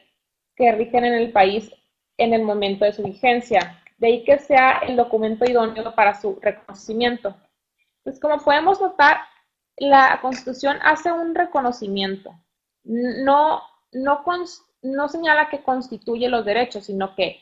que 0.55 0.71
rigen 0.71 1.05
en 1.05 1.13
el 1.13 1.31
país 1.31 1.71
en 2.17 2.33
el 2.33 2.41
momento 2.41 2.83
de 2.83 2.93
su 2.93 3.03
vigencia. 3.03 3.83
De 3.99 4.07
ahí 4.07 4.23
que 4.23 4.39
sea 4.39 4.79
el 4.79 4.95
documento 4.95 5.45
idóneo 5.45 5.93
para 5.93 6.19
su 6.19 6.39
reconocimiento. 6.41 7.35
Pues 8.01 8.19
como 8.19 8.39
podemos 8.39 8.81
notar, 8.81 9.17
la 9.77 10.17
Constitución 10.23 10.79
hace 10.81 11.11
un 11.11 11.35
reconocimiento. 11.35 12.33
No, 12.83 13.61
no, 13.91 14.23
no 14.81 15.07
señala 15.09 15.49
que 15.49 15.63
constituye 15.63 16.29
los 16.29 16.45
derechos, 16.45 16.85
sino 16.85 17.15
que 17.15 17.41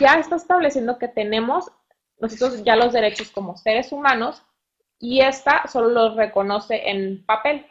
ya 0.00 0.14
está 0.14 0.36
estableciendo 0.36 0.98
que 0.98 1.08
tenemos 1.08 1.70
nosotros 2.18 2.62
ya 2.64 2.76
los 2.76 2.92
derechos 2.92 3.30
como 3.30 3.56
seres 3.56 3.92
humanos 3.92 4.42
y 4.98 5.20
esta 5.20 5.66
solo 5.66 5.88
los 5.90 6.16
reconoce 6.16 6.88
en 6.88 7.24
papel. 7.26 7.66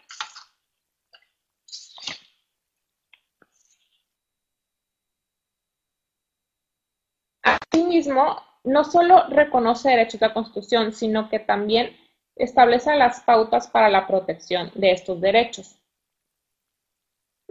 Asimismo, 7.42 8.42
no 8.64 8.84
solo 8.84 9.28
reconoce 9.30 9.90
derechos 9.90 10.20
de 10.20 10.28
la 10.28 10.34
Constitución, 10.34 10.94
sino 10.94 11.30
que 11.30 11.40
también 11.40 11.98
establece 12.36 12.96
las 12.96 13.22
pautas 13.22 13.68
para 13.68 13.90
la 13.90 14.08
protección 14.08 14.72
de 14.76 14.92
estos 14.92 15.20
derechos. 15.20 15.83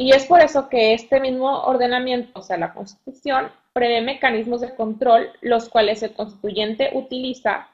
Y 0.02 0.10
es 0.10 0.26
por 0.26 0.40
eso 0.40 0.68
que 0.68 0.94
este 0.94 1.20
mismo 1.20 1.62
ordenamiento, 1.62 2.40
o 2.40 2.42
sea, 2.42 2.56
la 2.56 2.74
Constitución, 2.74 3.52
prevé 3.72 4.00
mecanismos 4.00 4.60
de 4.60 4.74
control, 4.74 5.30
los 5.42 5.68
cuales 5.68 6.02
el 6.02 6.12
constituyente 6.12 6.90
utiliza 6.94 7.68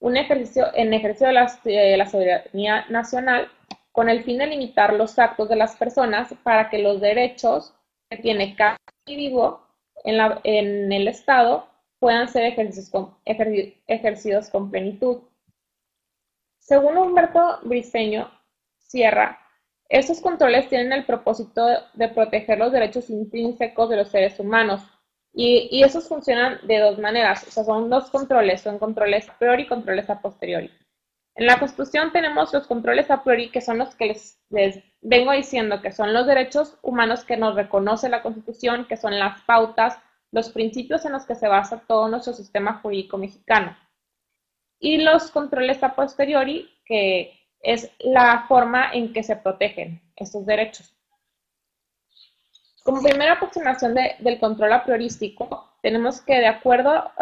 un 0.00 0.16
ejercicio, 0.16 0.74
en 0.74 0.92
ejercicio 0.92 1.28
de 1.28 1.96
la, 1.96 2.06
soberanía 2.10 2.84
nacional 2.88 3.46
con 3.92 4.08
el 4.08 4.24
fin 4.24 4.38
de 4.38 4.48
limitar 4.48 4.92
los 4.92 5.20
actos 5.20 5.48
de 5.48 5.54
las 5.54 5.76
personas 5.76 6.34
para 6.42 6.68
que 6.68 6.78
los 6.78 7.00
derechos 7.00 7.72
que 8.10 8.16
tiene 8.16 8.56
cada 8.56 8.76
individuo 9.06 9.62
en, 10.02 10.18
en 10.42 10.90
el 10.90 11.06
Estado 11.06 11.68
puedan 12.00 12.28
ser 12.28 12.42
ejercidos 13.86 14.50
con 14.50 14.68
plenitud. 14.68 15.18
Según 16.58 16.98
Humberto 16.98 17.60
Briceño 17.62 18.28
Sierra, 18.78 19.38
estos 19.88 20.20
controles 20.20 20.68
tienen 20.68 20.92
el 20.92 21.06
propósito 21.06 21.66
de 21.94 22.08
proteger 22.08 22.58
los 22.58 22.72
derechos 22.72 23.08
intrínsecos 23.08 23.88
de 23.88 23.96
los 23.96 24.08
seres 24.08 24.38
humanos. 24.38 24.82
Y, 25.32 25.82
esos 25.82 26.08
funcionan 26.08 26.58
de 26.66 26.78
dos 26.78 26.98
maneras. 26.98 27.46
O 27.46 27.50
sea, 27.50 27.64
son 27.64 27.88
dos 27.88 28.10
controles. 28.10 28.60
Son 28.60 28.78
controles 28.78 29.28
a 29.28 29.38
priori 29.38 29.62
y 29.62 29.66
controles 29.66 30.10
a 30.10 30.20
posteriori. 30.20 30.70
En 31.36 31.46
la 31.46 31.58
Constitución 31.58 32.12
tenemos 32.12 32.52
los 32.52 32.66
controles 32.66 33.10
a 33.10 33.22
priori, 33.22 33.50
que 33.50 33.60
son 33.60 33.78
los 33.78 33.94
que 33.94 34.06
les, 34.06 34.84
vengo 35.00 35.32
diciendo, 35.32 35.80
que 35.80 35.92
son 35.92 36.12
los 36.12 36.26
derechos 36.26 36.76
humanos 36.82 37.24
que 37.24 37.36
nos 37.36 37.54
reconoce 37.54 38.08
la 38.08 38.22
Constitución, 38.22 38.86
que 38.88 38.96
son 38.96 39.18
las 39.18 39.40
pautas, 39.42 39.98
los 40.32 40.50
principios 40.50 41.04
en 41.04 41.12
los 41.12 41.24
que 41.24 41.36
se 41.36 41.46
basa 41.46 41.84
todo 41.86 42.08
nuestro 42.08 42.32
sistema 42.32 42.80
jurídico 42.80 43.16
mexicano. 43.18 43.76
Y 44.80 44.98
los 44.98 45.30
controles 45.30 45.82
a 45.84 45.94
posteriori, 45.94 46.68
que 46.84 47.37
es 47.60 47.90
la 47.98 48.46
forma 48.48 48.92
en 48.92 49.12
que 49.12 49.22
se 49.22 49.36
protegen 49.36 50.00
estos 50.16 50.46
derechos. 50.46 50.94
Como 52.84 53.02
primera 53.02 53.34
aproximación 53.34 53.94
de, 53.94 54.16
del 54.20 54.38
control 54.38 54.72
a 54.72 54.84
priorístico, 54.84 55.68
tenemos 55.82 56.20
que, 56.20 56.34
de 56.34 56.46
acuerdo 56.46 56.90
uh, 56.90 57.12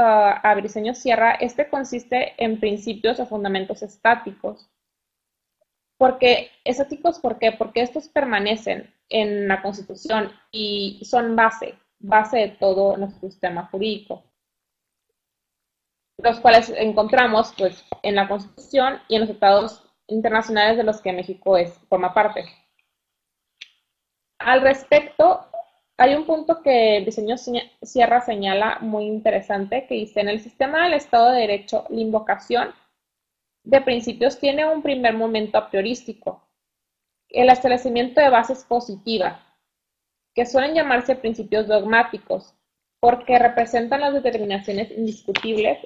a 0.43 0.55
Briceño 0.55 0.95
Sierra, 0.95 1.33
este 1.33 1.69
consiste 1.69 2.35
en 2.43 2.61
principios 2.61 3.21
o 3.21 3.27
fundamentos 3.27 3.83
estáticos. 3.83 4.71
Porque, 5.99 6.51
estáticos, 6.65 7.19
¿por 7.19 7.39
qué? 7.39 7.53
Porque 7.53 7.81
estos 7.83 8.09
permanecen 8.09 8.95
en 9.09 9.49
la 9.49 9.63
Constitución 9.63 10.31
y 10.51 11.03
son 11.05 11.37
base, 11.37 11.75
base 11.99 12.39
de 12.39 12.49
todo 12.49 12.97
nuestro 12.97 13.29
sistema 13.29 13.67
jurídico. 13.67 14.23
Los 16.19 16.41
cuales 16.41 16.71
encontramos 16.71 17.55
pues, 17.59 17.85
en 18.03 18.15
la 18.15 18.29
Constitución 18.29 19.01
y 19.09 19.17
en 19.17 19.23
los 19.23 19.31
tratados 19.31 19.86
internacionales 20.09 20.77
de 20.77 20.85
los 20.85 21.01
que 21.01 21.13
México 21.13 21.57
es, 21.57 21.73
forma 21.89 22.15
parte. 22.15 22.45
Al 24.39 24.63
respecto, 24.63 25.47
hay 25.97 26.15
un 26.15 26.27
punto 26.27 26.63
que 26.63 26.99
el 26.99 27.05
diseño 27.05 27.37
Sierra 27.83 28.21
señala 28.21 28.79
muy 28.81 29.07
interesante 29.07 29.87
que 29.87 29.95
dice, 29.95 30.21
en 30.21 30.29
el 30.29 30.41
sistema 30.41 30.85
del 30.85 30.95
Estado 30.95 31.31
de 31.31 31.41
Derecho, 31.41 31.87
la 31.89 32.01
invocación 32.01 32.75
de 33.65 33.81
principios 33.81 34.39
tiene 34.39 34.67
un 34.67 34.83
primer 34.83 35.15
momento 35.15 35.59
a 35.59 35.71
priorístico, 35.71 36.47
el 37.31 37.49
establecimiento 37.49 38.21
de 38.21 38.29
bases 38.29 38.65
positivas, 38.65 39.41
que 40.35 40.47
suelen 40.47 40.75
llamarse 40.75 41.17
principios 41.17 41.67
dogmáticos, 41.67 42.55
porque 43.01 43.39
representan 43.39 44.03
las 44.03 44.15
determinaciones 44.15 44.91
indiscutibles, 44.91 45.79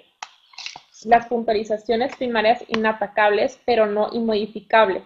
las 1.06 1.26
puntualizaciones 1.26 2.16
primarias 2.16 2.64
inatacables, 2.68 3.60
pero 3.64 3.86
no 3.86 4.08
inmodificables 4.12 5.02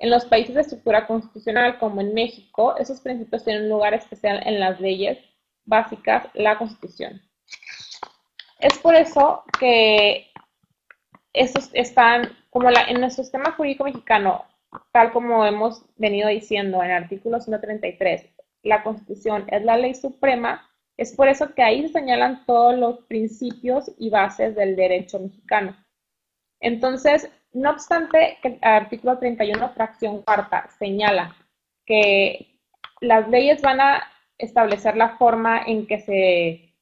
en 0.00 0.08
los 0.08 0.24
países 0.24 0.54
de 0.54 0.62
estructura 0.62 1.06
constitucional, 1.06 1.78
como 1.78 2.00
en 2.00 2.14
México, 2.14 2.74
esos 2.78 3.02
principios 3.02 3.44
tienen 3.44 3.64
un 3.64 3.68
lugar 3.68 3.92
especial 3.92 4.42
en 4.46 4.58
las 4.58 4.80
leyes 4.80 5.18
básicas, 5.66 6.26
la 6.32 6.56
Constitución. 6.56 7.20
Es 8.58 8.78
por 8.78 8.94
eso 8.94 9.44
que 9.58 10.30
estos 11.34 11.70
están, 11.74 12.34
como 12.48 12.70
la, 12.70 12.84
en 12.84 12.98
nuestro 12.98 13.24
sistema 13.24 13.52
jurídico 13.52 13.84
mexicano, 13.84 14.46
tal 14.90 15.12
como 15.12 15.44
hemos 15.44 15.84
venido 15.96 16.28
diciendo 16.30 16.82
en 16.82 16.90
el 16.90 17.02
artículo 17.04 17.38
133, 17.38 18.24
la 18.62 18.82
Constitución 18.82 19.44
es 19.48 19.62
la 19.64 19.76
ley 19.76 19.94
suprema, 19.94 20.69
es 21.00 21.16
por 21.16 21.28
eso 21.28 21.54
que 21.54 21.62
ahí 21.62 21.80
se 21.86 21.94
señalan 21.94 22.44
todos 22.44 22.78
los 22.78 22.98
principios 23.06 23.90
y 23.96 24.10
bases 24.10 24.54
del 24.54 24.76
derecho 24.76 25.18
mexicano. 25.18 25.74
Entonces, 26.60 27.30
no 27.54 27.70
obstante, 27.70 28.36
el 28.42 28.58
artículo 28.60 29.18
31, 29.18 29.70
fracción 29.70 30.20
cuarta, 30.20 30.68
señala 30.78 31.34
que 31.86 32.60
las 33.00 33.26
leyes 33.30 33.62
van 33.62 33.80
a 33.80 34.02
establecer 34.36 34.94
la 34.94 35.16
forma 35.16 35.62
en 35.62 35.86
que 35.86 36.00
se 36.00 36.74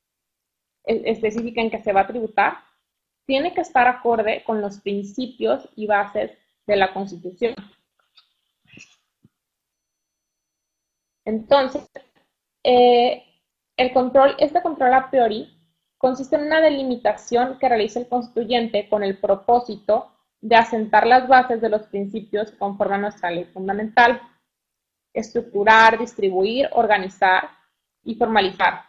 específica 0.83 1.61
en 1.61 1.71
que 1.71 1.83
se 1.85 1.93
va 1.93 2.01
a 2.01 2.09
tributar, 2.09 2.55
tiene 3.25 3.55
que 3.55 3.61
estar 3.61 3.87
acorde 3.87 4.43
con 4.43 4.61
los 4.61 4.81
principios 4.81 5.69
y 5.77 5.87
bases 5.87 6.33
de 6.67 6.75
la 6.75 6.93
Constitución. 6.93 7.55
Entonces, 11.25 11.89
eh, 12.65 13.28
el 13.79 13.93
control, 13.93 14.35
este 14.39 14.61
control 14.61 14.93
a 14.93 15.09
priori 15.09 15.57
consiste 15.97 16.37
en 16.37 16.43
una 16.43 16.61
delimitación 16.61 17.59
que 17.59 17.69
realiza 17.69 18.01
el 18.01 18.09
constituyente 18.09 18.89
con 18.89 19.03
el 19.03 19.19
propósito 19.19 20.13
de 20.41 20.57
asentar 20.57 21.07
las 21.07 21.27
bases 21.27 21.61
de 21.61 21.69
los 21.69 21.83
principios 21.85 22.51
conforme 22.53 22.97
a 22.97 22.99
nuestra 22.99 23.31
ley 23.31 23.45
fundamental, 23.45 24.21
estructurar, 25.15 25.99
distribuir, 25.99 26.69
organizar 26.73 27.51
y 28.03 28.17
formalizar, 28.17 28.83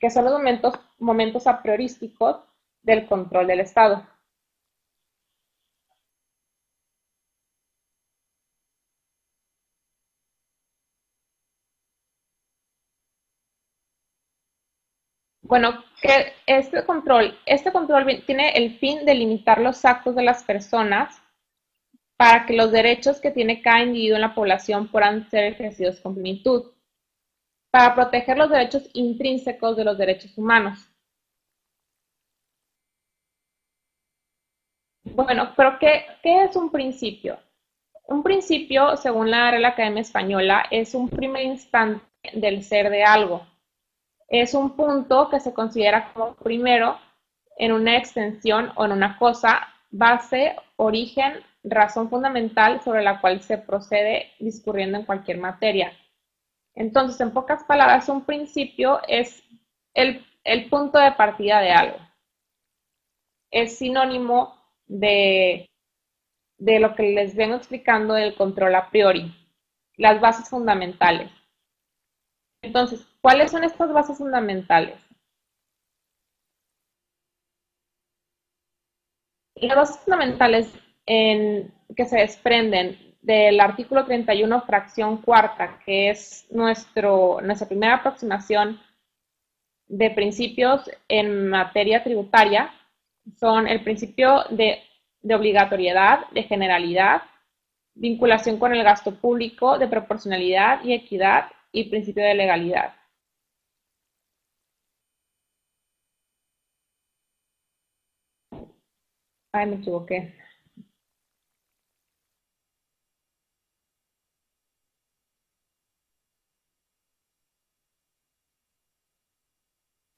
que 0.00 0.10
son 0.10 0.24
los 0.24 0.34
momentos, 0.34 0.74
momentos 0.98 1.46
a 1.46 1.62
priorísticos 1.62 2.40
del 2.82 3.06
control 3.06 3.46
del 3.46 3.60
Estado. 3.60 4.06
Bueno, 15.50 15.82
que 16.00 16.32
este 16.46 16.86
control, 16.86 17.36
este 17.44 17.72
control 17.72 18.22
tiene 18.24 18.50
el 18.50 18.78
fin 18.78 19.04
de 19.04 19.16
limitar 19.16 19.60
los 19.60 19.84
actos 19.84 20.14
de 20.14 20.22
las 20.22 20.44
personas 20.44 21.20
para 22.16 22.46
que 22.46 22.54
los 22.54 22.70
derechos 22.70 23.20
que 23.20 23.32
tiene 23.32 23.60
cada 23.60 23.82
individuo 23.82 24.14
en 24.14 24.20
la 24.20 24.32
población 24.32 24.86
puedan 24.86 25.28
ser 25.28 25.46
ejercidos 25.46 26.00
con 26.00 26.14
plenitud, 26.14 26.70
para 27.72 27.96
proteger 27.96 28.38
los 28.38 28.48
derechos 28.48 28.88
intrínsecos 28.92 29.76
de 29.76 29.84
los 29.84 29.98
derechos 29.98 30.38
humanos. 30.38 30.88
Bueno, 35.02 35.52
pero 35.56 35.80
¿qué, 35.80 36.06
qué 36.22 36.44
es 36.44 36.54
un 36.54 36.70
principio? 36.70 37.40
Un 38.04 38.22
principio, 38.22 38.96
según 38.96 39.32
la 39.32 39.50
Real 39.50 39.64
Academia 39.64 40.02
Española, 40.02 40.66
es 40.70 40.94
un 40.94 41.08
primer 41.08 41.42
instante 41.42 42.04
del 42.34 42.62
ser 42.62 42.88
de 42.88 43.02
algo 43.02 43.50
es 44.30 44.54
un 44.54 44.76
punto 44.76 45.28
que 45.28 45.40
se 45.40 45.52
considera 45.52 46.12
como 46.12 46.34
primero 46.36 46.98
en 47.58 47.72
una 47.72 47.96
extensión 47.96 48.72
o 48.76 48.84
en 48.84 48.92
una 48.92 49.18
cosa, 49.18 49.68
base, 49.90 50.56
origen, 50.76 51.44
razón 51.64 52.08
fundamental 52.08 52.80
sobre 52.80 53.02
la 53.02 53.20
cual 53.20 53.42
se 53.42 53.58
procede 53.58 54.30
discurriendo 54.38 54.98
en 54.98 55.04
cualquier 55.04 55.38
materia. 55.38 55.92
Entonces, 56.74 57.20
en 57.20 57.32
pocas 57.32 57.64
palabras, 57.64 58.08
un 58.08 58.24
principio 58.24 59.00
es 59.08 59.42
el, 59.94 60.24
punto 60.70 60.98
de 60.98 61.12
partida 61.12 61.60
de 61.60 61.72
algo. 61.72 61.98
Es 63.50 63.78
sinónimo 63.78 64.54
de, 64.86 65.68
de 66.56 66.78
lo 66.78 66.94
que 66.94 67.02
les 67.02 67.34
vengo 67.34 67.56
explicando 67.56 68.14
del 68.14 68.36
control 68.36 68.76
a 68.76 68.88
priori, 68.90 69.34
las 69.96 70.20
bases 70.20 70.48
fundamentales. 70.48 71.30
Entonces, 72.62 73.09
¿cuáles 73.22 73.50
son 73.50 73.64
estas 73.64 73.92
bases 73.92 74.18
fundamentales? 74.18 74.98
Las 79.56 79.76
bases 79.76 79.98
fundamentales 79.98 80.72
que 81.06 82.04
se 82.06 82.18
desprenden 82.18 83.10
del 83.20 83.60
artículo 83.60 84.04
31, 84.04 84.62
fracción 84.62 85.18
cuarta, 85.18 85.78
que 85.84 86.10
es 86.10 86.46
nuestro, 86.50 87.40
nuestra 87.42 87.68
primera 87.68 87.96
aproximación 87.96 88.80
de 89.88 90.10
principios 90.10 90.90
en 91.08 91.48
materia 91.48 92.02
tributaria, 92.02 92.72
son 93.38 93.66
el 93.68 93.82
principio 93.82 94.44
de, 94.50 94.82
de 95.20 95.34
obligatoriedad, 95.34 96.28
de 96.30 96.44
generalidad, 96.44 97.22
vinculación 97.94 98.58
con 98.58 98.74
el 98.74 98.82
gasto 98.82 99.14
público, 99.14 99.78
de 99.78 99.88
proporcionalidad 99.88 100.82
y 100.84 100.94
equidad 100.94 101.50
y 101.72 101.90
principio 101.90 102.24
de 102.24 102.34
legalidad. 102.34 102.94
Ay, 109.52 109.66
me 109.66 109.76
equivoqué. 109.76 110.34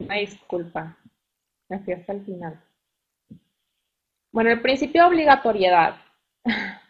Ay, 0.09 0.27
disculpa. 0.27 0.97
Me 1.69 1.81
fui 1.81 1.95
hasta 1.95 2.13
el 2.13 2.25
final. 2.25 2.63
Bueno, 4.33 4.51
el 4.51 4.61
principio 4.61 5.03
de 5.03 5.09
obligatoriedad. 5.09 5.97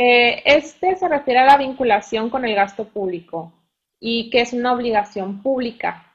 Eh, 0.00 0.42
este 0.44 0.94
se 0.94 1.08
refiere 1.08 1.40
a 1.40 1.44
la 1.46 1.56
vinculación 1.56 2.30
con 2.30 2.44
el 2.44 2.54
gasto 2.54 2.84
público 2.88 3.52
y 3.98 4.30
que 4.30 4.42
es 4.42 4.52
una 4.52 4.72
obligación 4.72 5.42
pública. 5.42 6.14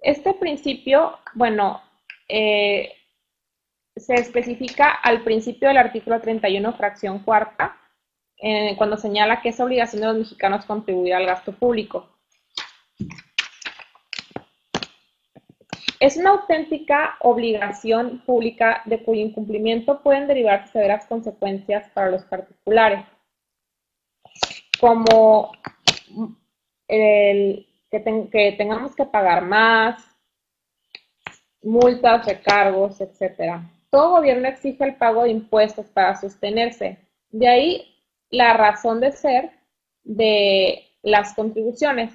Este 0.00 0.32
principio, 0.32 1.18
bueno, 1.34 1.82
eh, 2.28 2.92
se 3.98 4.14
especifica 4.14 4.90
al 4.90 5.22
principio 5.22 5.68
del 5.68 5.78
artículo 5.78 6.20
31, 6.20 6.72
fracción 6.74 7.20
cuarta, 7.20 7.76
eh, 8.38 8.74
cuando 8.76 8.96
señala 8.96 9.40
que 9.40 9.50
es 9.50 9.60
obligación 9.60 10.00
de 10.00 10.08
los 10.08 10.18
mexicanos 10.18 10.64
contribuir 10.64 11.14
al 11.14 11.26
gasto 11.26 11.52
público. 11.52 12.08
Es 16.00 16.16
una 16.16 16.30
auténtica 16.30 17.16
obligación 17.20 18.22
pública 18.24 18.82
de 18.84 19.02
cuyo 19.02 19.20
incumplimiento 19.20 20.00
pueden 20.00 20.28
derivarse 20.28 20.72
severas 20.72 21.06
consecuencias 21.06 21.90
para 21.90 22.10
los 22.10 22.24
particulares, 22.24 23.04
como 24.80 25.50
el, 26.86 27.66
que, 27.90 28.54
tengamos 28.56 28.94
que 28.94 29.06
pagar 29.06 29.44
más, 29.44 30.04
multas, 31.62 32.26
recargos, 32.26 33.00
etc. 33.00 33.60
Todo 33.90 34.10
gobierno 34.10 34.48
exige 34.48 34.84
el 34.84 34.96
pago 34.96 35.24
de 35.24 35.30
impuestos 35.30 35.86
para 35.86 36.16
sostenerse. 36.16 36.98
De 37.30 37.48
ahí 37.48 37.94
la 38.30 38.54
razón 38.54 39.00
de 39.00 39.12
ser 39.12 39.50
de 40.04 40.84
las 41.02 41.34
contribuciones. 41.34 42.14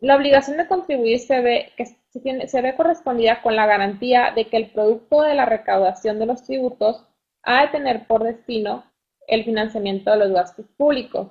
La 0.00 0.16
obligación 0.16 0.56
de 0.56 0.66
contribuir 0.66 1.20
se 1.20 1.40
ve, 1.40 1.72
que 1.76 1.86
se, 1.86 2.62
ve 2.62 2.74
correspondida 2.74 3.40
con 3.40 3.54
la 3.54 3.66
garantía 3.66 4.32
de 4.34 4.48
que 4.48 4.56
el 4.56 4.70
producto 4.70 5.22
de 5.22 5.34
la 5.34 5.46
recaudación 5.46 6.18
de 6.18 6.26
los 6.26 6.42
tributos 6.42 7.04
ha 7.42 7.62
de 7.62 7.68
tener 7.68 8.06
por 8.06 8.24
destino 8.24 8.84
el 9.28 9.44
financiamiento 9.44 10.10
de 10.10 10.18
los 10.18 10.32
gastos 10.32 10.66
públicos. 10.76 11.28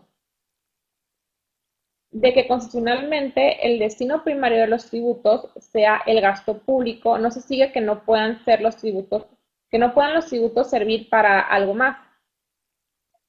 De 2.11 2.33
que 2.33 2.47
constitucionalmente 2.47 3.65
el 3.65 3.79
destino 3.79 4.23
primario 4.23 4.59
de 4.59 4.67
los 4.67 4.89
tributos 4.89 5.49
sea 5.59 6.01
el 6.05 6.19
gasto 6.19 6.57
público, 6.59 7.17
no 7.17 7.31
se 7.31 7.41
sigue 7.41 7.71
que 7.71 7.81
no 7.81 8.03
puedan 8.03 8.43
ser 8.43 8.61
los 8.61 8.75
tributos, 8.77 9.25
que 9.69 9.79
no 9.79 9.93
puedan 9.93 10.13
los 10.13 10.27
tributos 10.27 10.69
servir 10.69 11.09
para 11.09 11.39
algo 11.39 11.73
más. 11.73 11.97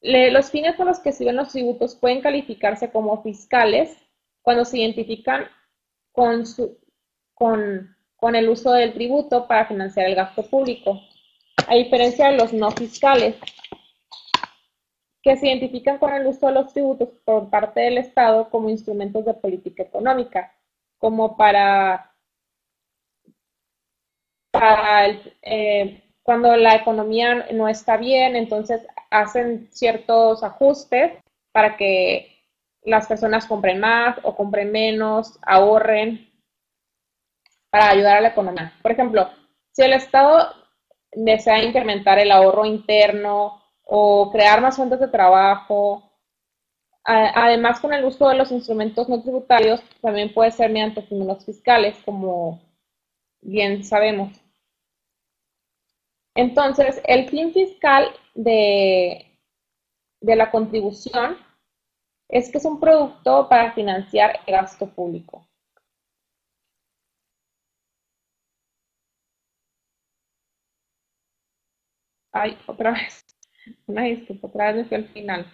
Los 0.00 0.50
fines 0.50 0.74
por 0.74 0.86
los 0.86 0.98
que 0.98 1.12
sirven 1.12 1.36
los 1.36 1.52
tributos 1.52 1.94
pueden 1.94 2.20
calificarse 2.20 2.90
como 2.90 3.22
fiscales 3.22 3.96
cuando 4.42 4.64
se 4.64 4.78
identifican 4.78 5.46
con, 6.10 6.44
con, 7.34 8.34
el 8.34 8.48
uso 8.48 8.72
del 8.72 8.92
tributo 8.92 9.46
para 9.46 9.66
financiar 9.66 10.06
el 10.06 10.16
gasto 10.16 10.42
público, 10.42 11.00
a 11.68 11.74
diferencia 11.74 12.28
de 12.28 12.36
los 12.36 12.52
no 12.52 12.70
fiscales, 12.72 13.36
que 15.22 15.36
se 15.36 15.46
identifican 15.46 15.98
con 15.98 16.12
el 16.12 16.26
uso 16.26 16.48
de 16.48 16.52
los 16.52 16.72
tributos 16.72 17.08
por 17.24 17.48
parte 17.48 17.80
del 17.80 17.98
Estado 17.98 18.50
como 18.50 18.68
instrumentos 18.68 19.24
de 19.24 19.34
política 19.34 19.84
económica, 19.84 20.52
como 20.98 21.36
para, 21.36 22.12
eh, 25.42 26.02
cuando 26.22 26.56
la 26.56 26.74
economía 26.74 27.46
no 27.52 27.68
está 27.68 27.96
bien, 27.96 28.36
entonces 28.36 28.84
hacen 29.10 29.68
ciertos 29.70 30.42
ajustes 30.42 31.12
para 31.52 31.76
que 31.76 32.32
las 32.82 33.06
personas 33.06 33.46
compren 33.46 33.78
más 33.78 34.18
o 34.24 34.34
compren 34.34 34.72
menos, 34.72 35.38
ahorren, 35.42 36.28
para 37.70 37.90
ayudar 37.90 38.18
a 38.18 38.20
la 38.22 38.28
economía. 38.28 38.72
Por 38.82 38.90
ejemplo, 38.90 39.30
si 39.70 39.82
el 39.82 39.92
Estado 39.92 40.52
desea 41.12 41.62
incrementar 41.62 42.18
el 42.18 42.32
ahorro 42.32 42.66
interno 42.66 43.61
o 43.94 44.30
crear 44.32 44.62
más 44.62 44.76
fuentes 44.76 45.00
de 45.00 45.08
trabajo, 45.08 46.02
además 47.04 47.78
con 47.78 47.92
el 47.92 48.04
uso 48.04 48.28
de 48.28 48.36
los 48.36 48.50
instrumentos 48.50 49.08
no 49.08 49.20
tributarios, 49.22 49.82
también 50.00 50.32
puede 50.32 50.50
ser 50.50 50.70
mediante 50.70 51.00
estímulos 51.00 51.44
fiscales, 51.44 51.96
como 52.04 52.60
bien 53.42 53.84
sabemos. 53.84 54.32
Entonces, 56.34 57.00
el 57.06 57.30
fin 57.30 57.54
fiscal 57.54 58.06
de, 58.34 59.38
de 60.20 60.36
la 60.36 60.50
contribución 60.50 61.38
es 62.28 62.50
que 62.50 62.58
es 62.58 62.64
un 62.64 62.80
producto 62.80 63.48
para 63.48 63.72
financiar 63.72 64.40
el 64.46 64.54
gasto 64.54 64.88
público. 64.88 65.46
Ay, 72.32 72.58
otra 72.66 72.90
vez. 72.92 73.24
Una 73.86 74.02
disculpa, 74.04 74.48
otra 74.48 74.72
vez 74.72 74.84
desde 74.84 74.96
el 74.96 75.08
final. 75.08 75.46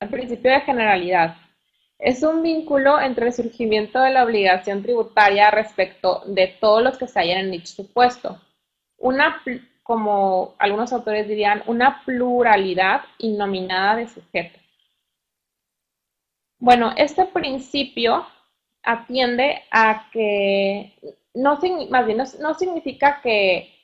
El 0.00 0.08
principio 0.10 0.50
de 0.50 0.60
generalidad. 0.60 1.36
Es 1.98 2.22
un 2.22 2.42
vínculo 2.42 3.00
entre 3.00 3.26
el 3.26 3.32
surgimiento 3.32 4.00
de 4.00 4.10
la 4.10 4.24
obligación 4.24 4.82
tributaria 4.82 5.50
respecto 5.50 6.22
de 6.26 6.48
todos 6.60 6.82
los 6.82 6.98
que 6.98 7.08
se 7.08 7.18
hallan 7.20 7.46
en 7.46 7.50
dicho 7.52 7.74
supuesto. 7.74 8.40
Una, 8.98 9.42
como 9.82 10.54
algunos 10.58 10.92
autores 10.92 11.26
dirían, 11.28 11.62
una 11.66 12.02
pluralidad 12.04 13.02
innominada 13.18 13.96
de 13.96 14.08
sujetos. 14.08 14.62
Bueno, 16.58 16.92
este 16.96 17.24
principio 17.26 18.26
atiende 18.86 19.62
a 19.70 20.08
que, 20.10 20.94
no, 21.34 21.58
más 21.90 22.06
bien, 22.06 22.18
no 22.40 22.54
significa 22.54 23.20
que 23.20 23.76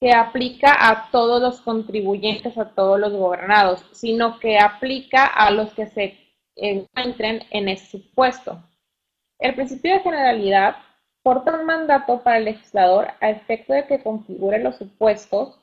que 0.00 0.12
aplica 0.12 0.76
a 0.78 1.10
todos 1.10 1.40
los 1.40 1.60
contribuyentes, 1.60 2.56
a 2.58 2.70
todos 2.74 3.00
los 3.00 3.12
gobernados, 3.12 3.84
sino 3.92 4.38
que 4.38 4.58
aplica 4.58 5.26
a 5.26 5.50
los 5.50 5.72
que 5.72 5.86
se 5.86 6.18
encuentren 6.54 7.42
en 7.50 7.68
ese 7.68 7.98
supuesto. 7.98 8.62
El 9.38 9.54
principio 9.54 9.94
de 9.94 10.00
generalidad 10.00 10.76
porta 11.22 11.58
un 11.58 11.66
mandato 11.66 12.22
para 12.22 12.38
el 12.38 12.44
legislador 12.44 13.08
a 13.20 13.30
efecto 13.30 13.72
de 13.72 13.86
que 13.86 14.02
configure 14.02 14.58
los 14.58 14.76
supuestos 14.76 15.58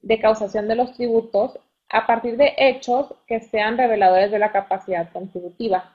de 0.00 0.20
causación 0.20 0.68
de 0.68 0.76
los 0.76 0.94
tributos 0.94 1.58
a 1.88 2.06
partir 2.06 2.36
de 2.36 2.54
hechos 2.56 3.14
que 3.26 3.40
sean 3.40 3.76
reveladores 3.76 4.30
de 4.30 4.38
la 4.38 4.52
capacidad 4.52 5.12
contributiva, 5.12 5.93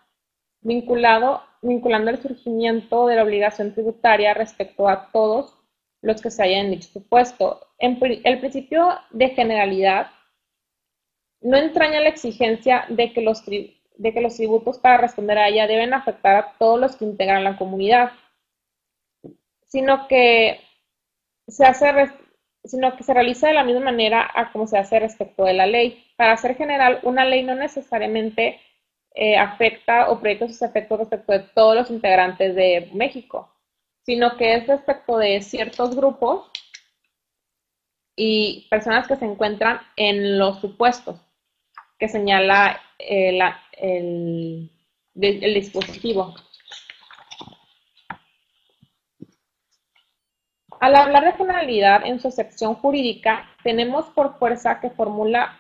vinculado, 0.62 1.44
vinculando 1.62 2.12
el 2.12 2.22
surgimiento 2.22 3.08
de 3.08 3.16
la 3.16 3.24
obligación 3.24 3.74
tributaria 3.74 4.34
respecto 4.34 4.88
a 4.88 5.12
todos 5.12 5.56
los 6.02 6.22
que 6.22 6.32
se 6.32 6.44
hayan 6.44 6.66
en 6.66 6.72
dicho 6.72 6.90
supuesto. 6.90 7.68
el 7.80 8.40
principio 8.40 8.98
de 9.12 9.30
generalidad 9.30 10.12
no 11.42 11.58
entraña 11.58 12.02
la 12.02 12.10
exigencia 12.10 12.86
de 12.90 13.14
que, 13.14 13.22
los 13.22 13.46
de 13.46 14.14
que 14.14 14.22
los 14.22 14.36
tributos 14.36 14.80
para 14.80 14.98
responder 14.98 15.38
a 15.38 15.48
ella 15.48 15.68
deben 15.68 15.94
afectar 15.94 16.36
a 16.36 16.54
todos 16.58 16.80
los 16.80 16.96
que 16.96 17.06
integran 17.06 17.44
la 17.44 17.58
comunidad, 17.58 18.12
sino 19.68 20.08
que 20.08 20.60
se 21.48 21.66
hace 21.66 22.12
sino 22.66 22.96
que 22.98 23.04
se 23.04 23.14
realiza 23.14 23.48
de 23.48 23.54
la 23.54 23.64
misma 23.64 23.86
manera 23.86 24.30
a 24.34 24.52
como 24.52 24.68
se 24.68 24.78
hace 24.78 25.00
respecto 25.00 25.46
de 25.46 25.54
la 25.54 25.66
ley. 25.66 26.06
Para 26.18 26.36
ser 26.36 26.56
general, 26.56 27.00
una 27.04 27.24
ley 27.24 27.44
no 27.44 27.56
necesariamente 27.56 28.60
eh, 29.22 29.38
afecta 29.38 30.10
o 30.10 30.20
proyecta 30.20 30.48
sus 30.48 30.62
efectos 30.62 31.00
respecto 31.00 31.34
de 31.34 31.40
todos 31.40 31.76
los 31.76 31.92
integrantes 31.92 32.56
de 32.56 32.90
México 32.94 33.54
sino 34.10 34.38
que 34.38 34.56
es 34.56 34.66
respecto 34.66 35.18
de 35.18 35.40
ciertos 35.42 35.96
grupos 35.96 36.50
y 38.16 38.68
personas 38.68 39.08
que 39.08 39.16
se 39.16 39.26
encuentran 39.26 39.82
en 39.96 40.40
los 40.40 40.60
supuestos 40.60 41.22
que 42.00 42.08
señala 42.08 42.82
el, 42.98 43.40
el, 43.74 44.72
el 45.16 45.54
dispositivo. 45.54 46.34
Al 50.80 50.96
hablar 50.96 51.26
de 51.26 51.34
generalidad 51.34 52.04
en 52.04 52.20
su 52.20 52.30
excepción 52.30 52.74
jurídica, 52.74 53.48
tenemos 53.64 54.06
por 54.08 54.40
fuerza 54.40 54.80
que 54.80 54.90
formula 54.90 55.59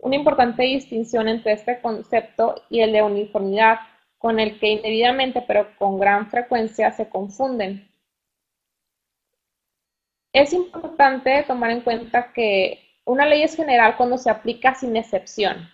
una 0.00 0.16
importante 0.16 0.62
distinción 0.62 1.28
entre 1.28 1.52
este 1.52 1.80
concepto 1.80 2.54
y 2.68 2.80
el 2.80 2.92
de 2.92 3.02
uniformidad, 3.02 3.78
con 4.18 4.40
el 4.40 4.58
que 4.58 4.68
indebidamente 4.68 5.42
pero 5.46 5.76
con 5.78 5.98
gran 5.98 6.28
frecuencia 6.30 6.90
se 6.92 7.08
confunden. 7.08 7.88
Es 10.32 10.52
importante 10.52 11.44
tomar 11.46 11.70
en 11.70 11.80
cuenta 11.80 12.32
que 12.32 12.80
una 13.04 13.26
ley 13.26 13.42
es 13.42 13.56
general 13.56 13.96
cuando 13.96 14.18
se 14.18 14.30
aplica 14.30 14.74
sin 14.74 14.96
excepción 14.96 15.68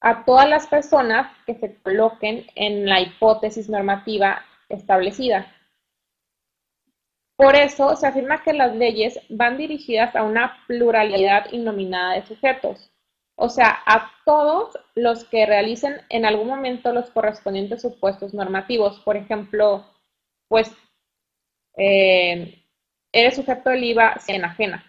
a 0.00 0.24
todas 0.24 0.48
las 0.48 0.66
personas 0.66 1.36
que 1.46 1.54
se 1.54 1.76
coloquen 1.82 2.46
en 2.54 2.86
la 2.86 3.00
hipótesis 3.00 3.68
normativa 3.68 4.42
establecida. 4.68 5.52
Por 7.36 7.54
eso 7.54 7.96
se 7.96 8.06
afirma 8.06 8.42
que 8.42 8.52
las 8.52 8.74
leyes 8.74 9.18
van 9.28 9.56
dirigidas 9.56 10.14
a 10.14 10.22
una 10.22 10.58
pluralidad 10.66 11.52
innominada 11.52 12.14
de 12.14 12.26
sujetos, 12.26 12.90
o 13.36 13.48
sea, 13.48 13.78
a 13.86 14.10
todos 14.24 14.78
los 14.94 15.24
que 15.24 15.46
realicen 15.46 16.00
en 16.08 16.24
algún 16.24 16.48
momento 16.48 16.92
los 16.92 17.10
correspondientes 17.10 17.82
supuestos 17.82 18.34
normativos. 18.34 18.98
Por 19.00 19.16
ejemplo, 19.16 19.84
pues 20.48 20.74
eh, 21.76 22.62
eres 23.12 23.36
sujeto 23.36 23.70
del 23.70 23.84
IVA 23.84 24.18
si 24.18 24.34
ajena. 24.34 24.84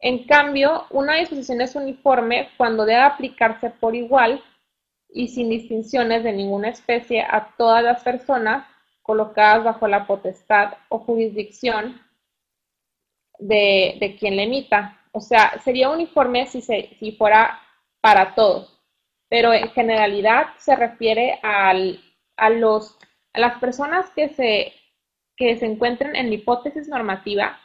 En 0.00 0.26
cambio, 0.26 0.86
una 0.90 1.16
disposición 1.16 1.60
es 1.60 1.74
uniforme 1.74 2.50
cuando 2.56 2.84
debe 2.84 3.00
aplicarse 3.00 3.70
por 3.70 3.94
igual 3.96 4.42
y 5.08 5.28
sin 5.28 5.48
distinciones 5.48 6.22
de 6.24 6.32
ninguna 6.32 6.68
especie 6.68 7.22
a 7.22 7.54
todas 7.56 7.82
las 7.82 8.02
personas 8.02 8.66
colocadas 9.02 9.64
bajo 9.64 9.88
la 9.88 10.06
potestad 10.06 10.74
o 10.88 10.98
jurisdicción 10.98 12.00
de, 13.38 14.16
quien 14.18 14.36
le 14.36 14.44
emita. 14.44 14.97
O 15.18 15.20
sea, 15.20 15.58
sería 15.64 15.90
uniforme 15.90 16.46
si, 16.46 16.62
si 16.62 17.10
fuera 17.18 17.60
para 18.00 18.36
todos, 18.36 18.80
pero 19.28 19.52
en 19.52 19.68
generalidad 19.70 20.54
se 20.58 20.76
refiere 20.76 21.40
al, 21.42 22.00
a, 22.36 22.50
los, 22.50 22.96
a 23.32 23.40
las 23.40 23.58
personas 23.58 24.08
que 24.10 24.28
se, 24.28 24.72
que 25.36 25.56
se 25.56 25.66
encuentren 25.66 26.14
en 26.14 26.28
la 26.28 26.36
hipótesis 26.36 26.86
normativa, 26.86 27.58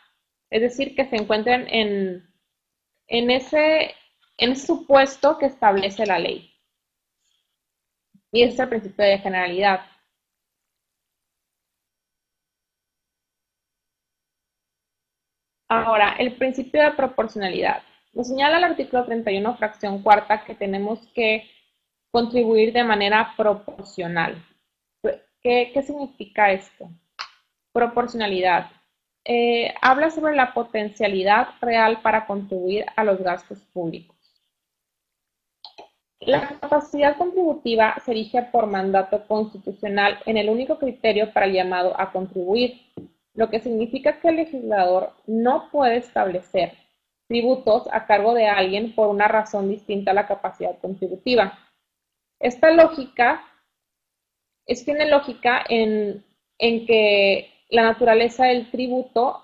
es 0.49 0.61
decir, 0.63 0.95
que 0.95 1.05
se 1.05 1.15
encuentren 1.15 1.67
en, 1.69 2.27
en, 3.05 3.29
ese, 3.29 3.93
en 4.39 4.55
supuesto 4.55 5.37
que 5.37 5.45
establece 5.45 6.07
la 6.07 6.17
ley. 6.17 6.55
Y 8.31 8.41
es 8.41 8.57
el 8.57 8.69
principio 8.69 9.05
de 9.05 9.19
generalidad. 9.19 9.81
Ahora, 15.81 16.15
el 16.19 16.35
principio 16.35 16.83
de 16.83 16.91
proporcionalidad. 16.91 17.81
Nos 18.13 18.27
señala 18.27 18.57
el 18.57 18.63
artículo 18.63 19.05
31, 19.05 19.57
fracción 19.57 20.03
cuarta, 20.03 20.43
que 20.43 20.53
tenemos 20.53 20.99
que 21.15 21.49
contribuir 22.11 22.71
de 22.73 22.83
manera 22.83 23.33
proporcional. 23.35 24.35
¿Qué, 25.41 25.83
significa 25.85 26.51
esto? 26.51 26.89
Proporcionalidad. 27.73 28.69
Eh, 29.25 29.73
habla 29.81 30.11
sobre 30.11 30.35
la 30.35 30.53
potencialidad 30.53 31.49
real 31.59 32.01
para 32.01 32.27
contribuir 32.27 32.85
a 32.95 33.03
los 33.03 33.19
gastos 33.19 33.59
públicos. 33.73 34.15
La 36.19 36.57
capacidad 36.59 37.17
contributiva 37.17 37.95
se 38.05 38.11
erige 38.11 38.43
por 38.43 38.67
mandato 38.67 39.25
constitucional 39.27 40.19
en 40.25 40.37
el 40.37 40.49
único 40.49 40.77
criterio 40.77 41.33
para 41.33 41.47
el 41.47 41.53
llamado 41.53 41.99
a 41.99 42.11
contribuir, 42.11 42.79
lo 43.33 43.49
que 43.49 43.59
significa 43.59 44.19
que 44.19 44.29
el 44.29 44.37
legislador 44.37 45.13
no 45.25 45.69
puede 45.71 45.97
establecer 45.97 46.73
tributos 47.27 47.87
a 47.91 48.05
cargo 48.05 48.33
de 48.33 48.47
alguien 48.47 48.93
por 48.93 49.07
una 49.07 49.27
razón 49.27 49.69
distinta 49.69 50.11
a 50.11 50.13
la 50.13 50.27
capacidad 50.27 50.77
contributiva. 50.79 51.57
Esta 52.39 52.71
lógica 52.71 53.43
es, 54.65 54.85
tiene 54.85 55.09
lógica 55.09 55.63
en, 55.67 56.23
que 56.59 57.49
la 57.69 57.83
naturaleza 57.83 58.45
del 58.45 58.69
tributo, 58.69 59.43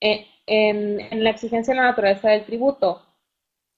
eh, 0.00 0.26
en 0.46 1.22
la 1.22 1.30
exigencia 1.30 1.74
de 1.74 1.80
la 1.80 1.86
naturaleza 1.88 2.30
del 2.30 2.44
tributo, 2.46 3.02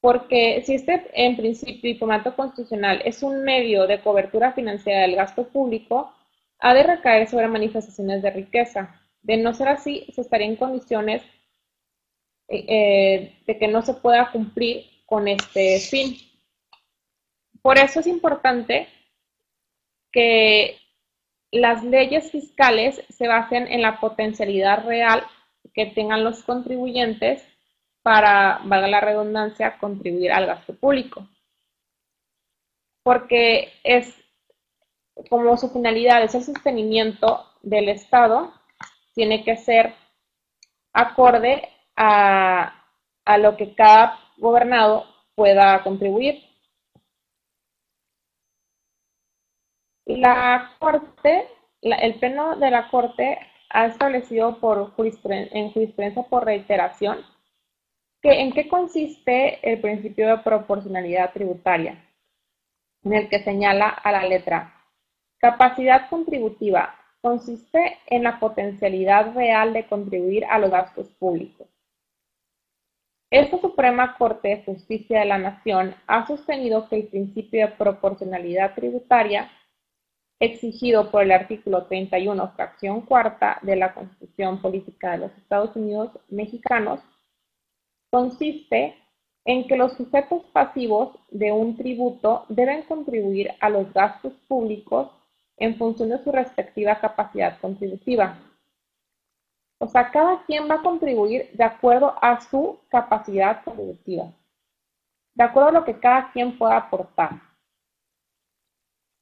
porque 0.00 0.62
si 0.64 0.74
este, 0.74 1.08
en 1.14 1.36
principio 1.36 1.90
y 1.90 1.94
formato 1.94 2.34
constitucional 2.34 3.02
es 3.04 3.22
un 3.22 3.44
medio 3.44 3.86
de 3.86 4.00
cobertura 4.00 4.52
financiera 4.52 5.02
del 5.02 5.16
gasto 5.16 5.44
público, 5.48 6.12
ha 6.62 6.74
de 6.74 6.84
recaer 6.84 7.28
sobre 7.28 7.48
manifestaciones 7.48 8.22
de 8.22 8.30
riqueza. 8.30 9.00
De 9.20 9.36
no 9.36 9.52
ser 9.52 9.68
así, 9.68 10.06
se 10.14 10.20
estaría 10.20 10.46
en 10.46 10.56
condiciones 10.56 11.22
eh, 12.48 12.64
eh, 12.68 13.42
de 13.46 13.58
que 13.58 13.66
no 13.66 13.82
se 13.82 13.94
pueda 13.94 14.30
cumplir 14.30 14.86
con 15.04 15.26
este 15.26 15.80
fin. 15.80 16.16
Por 17.60 17.78
eso 17.78 18.00
es 18.00 18.06
importante 18.06 18.88
que 20.12 20.78
las 21.50 21.82
leyes 21.82 22.30
fiscales 22.30 23.02
se 23.08 23.26
basen 23.26 23.66
en 23.66 23.82
la 23.82 23.98
potencialidad 23.98 24.86
real 24.86 25.24
que 25.74 25.86
tengan 25.86 26.22
los 26.22 26.44
contribuyentes 26.44 27.44
para, 28.02 28.60
valga 28.64 28.86
la 28.86 29.00
redundancia, 29.00 29.78
contribuir 29.78 30.30
al 30.30 30.46
gasto 30.46 30.76
público. 30.76 31.28
Porque 33.02 33.72
es 33.82 34.21
como 35.28 35.56
su 35.56 35.70
finalidad 35.70 36.22
es 36.22 36.34
el 36.34 36.44
sostenimiento 36.44 37.44
del 37.62 37.88
Estado, 37.88 38.52
tiene 39.14 39.44
que 39.44 39.56
ser 39.56 39.94
acorde 40.92 41.68
a, 41.96 42.74
lo 43.38 43.56
que 43.56 43.74
cada 43.74 44.18
gobernado 44.38 45.06
pueda 45.34 45.82
contribuir. 45.82 46.42
La 50.06 50.72
Corte, 50.78 51.48
el 51.80 52.14
Pleno 52.18 52.56
de 52.56 52.70
la 52.70 52.90
Corte 52.90 53.38
ha 53.70 53.86
establecido 53.86 54.58
por 54.60 54.92
en 54.98 55.72
jurisprudencia 55.72 56.22
por 56.24 56.44
reiteración 56.44 57.24
¿En 58.22 58.52
qué 58.52 58.68
consiste 58.68 59.58
el 59.68 59.80
principio 59.80 60.28
de 60.28 60.38
proporcionalidad 60.38 61.32
tributaria? 61.32 62.08
En 63.02 63.14
el 63.14 63.28
que 63.28 63.42
señala 63.42 63.88
a 63.88 64.12
la 64.12 64.24
letra 64.24 64.81
Capacidad 65.42 66.08
contributiva 66.08 66.94
consiste 67.20 67.98
en 68.06 68.22
la 68.22 68.38
potencialidad 68.38 69.34
real 69.34 69.72
de 69.72 69.88
contribuir 69.88 70.44
a 70.44 70.60
los 70.60 70.70
gastos 70.70 71.08
públicos. 71.18 71.66
Esta 73.28 73.60
Suprema 73.60 74.16
Corte 74.18 74.48
de 74.50 74.62
Justicia 74.62 75.18
de 75.18 75.24
la 75.24 75.38
Nación 75.38 75.96
ha 76.06 76.28
sostenido 76.28 76.88
que 76.88 76.94
el 76.94 77.08
principio 77.08 77.66
de 77.66 77.72
proporcionalidad 77.72 78.76
tributaria, 78.76 79.50
exigido 80.38 81.10
por 81.10 81.24
el 81.24 81.32
artículo 81.32 81.86
31, 81.86 82.52
fracción 82.54 83.00
cuarta 83.00 83.58
de 83.62 83.74
la 83.74 83.94
Constitución 83.94 84.62
Política 84.62 85.10
de 85.10 85.18
los 85.18 85.32
Estados 85.38 85.74
Unidos 85.74 86.12
Mexicanos, 86.28 87.00
consiste 88.12 88.94
en 89.44 89.66
que 89.66 89.76
los 89.76 89.94
sujetos 89.94 90.44
pasivos 90.52 91.18
de 91.32 91.50
un 91.50 91.76
tributo 91.76 92.46
deben 92.48 92.82
contribuir 92.82 93.50
a 93.58 93.70
los 93.70 93.92
gastos 93.92 94.34
públicos 94.46 95.10
en 95.56 95.76
función 95.76 96.08
de 96.08 96.22
su 96.22 96.32
respectiva 96.32 97.00
capacidad 97.00 97.58
contributiva. 97.60 98.38
O 99.78 99.88
sea, 99.88 100.10
cada 100.10 100.44
quien 100.44 100.68
va 100.70 100.76
a 100.76 100.82
contribuir 100.82 101.50
de 101.52 101.64
acuerdo 101.64 102.14
a 102.22 102.40
su 102.40 102.78
capacidad 102.88 103.64
contributiva, 103.64 104.32
de 105.34 105.44
acuerdo 105.44 105.68
a 105.70 105.72
lo 105.72 105.84
que 105.84 105.98
cada 105.98 106.30
quien 106.32 106.56
pueda 106.56 106.76
aportar. 106.76 107.32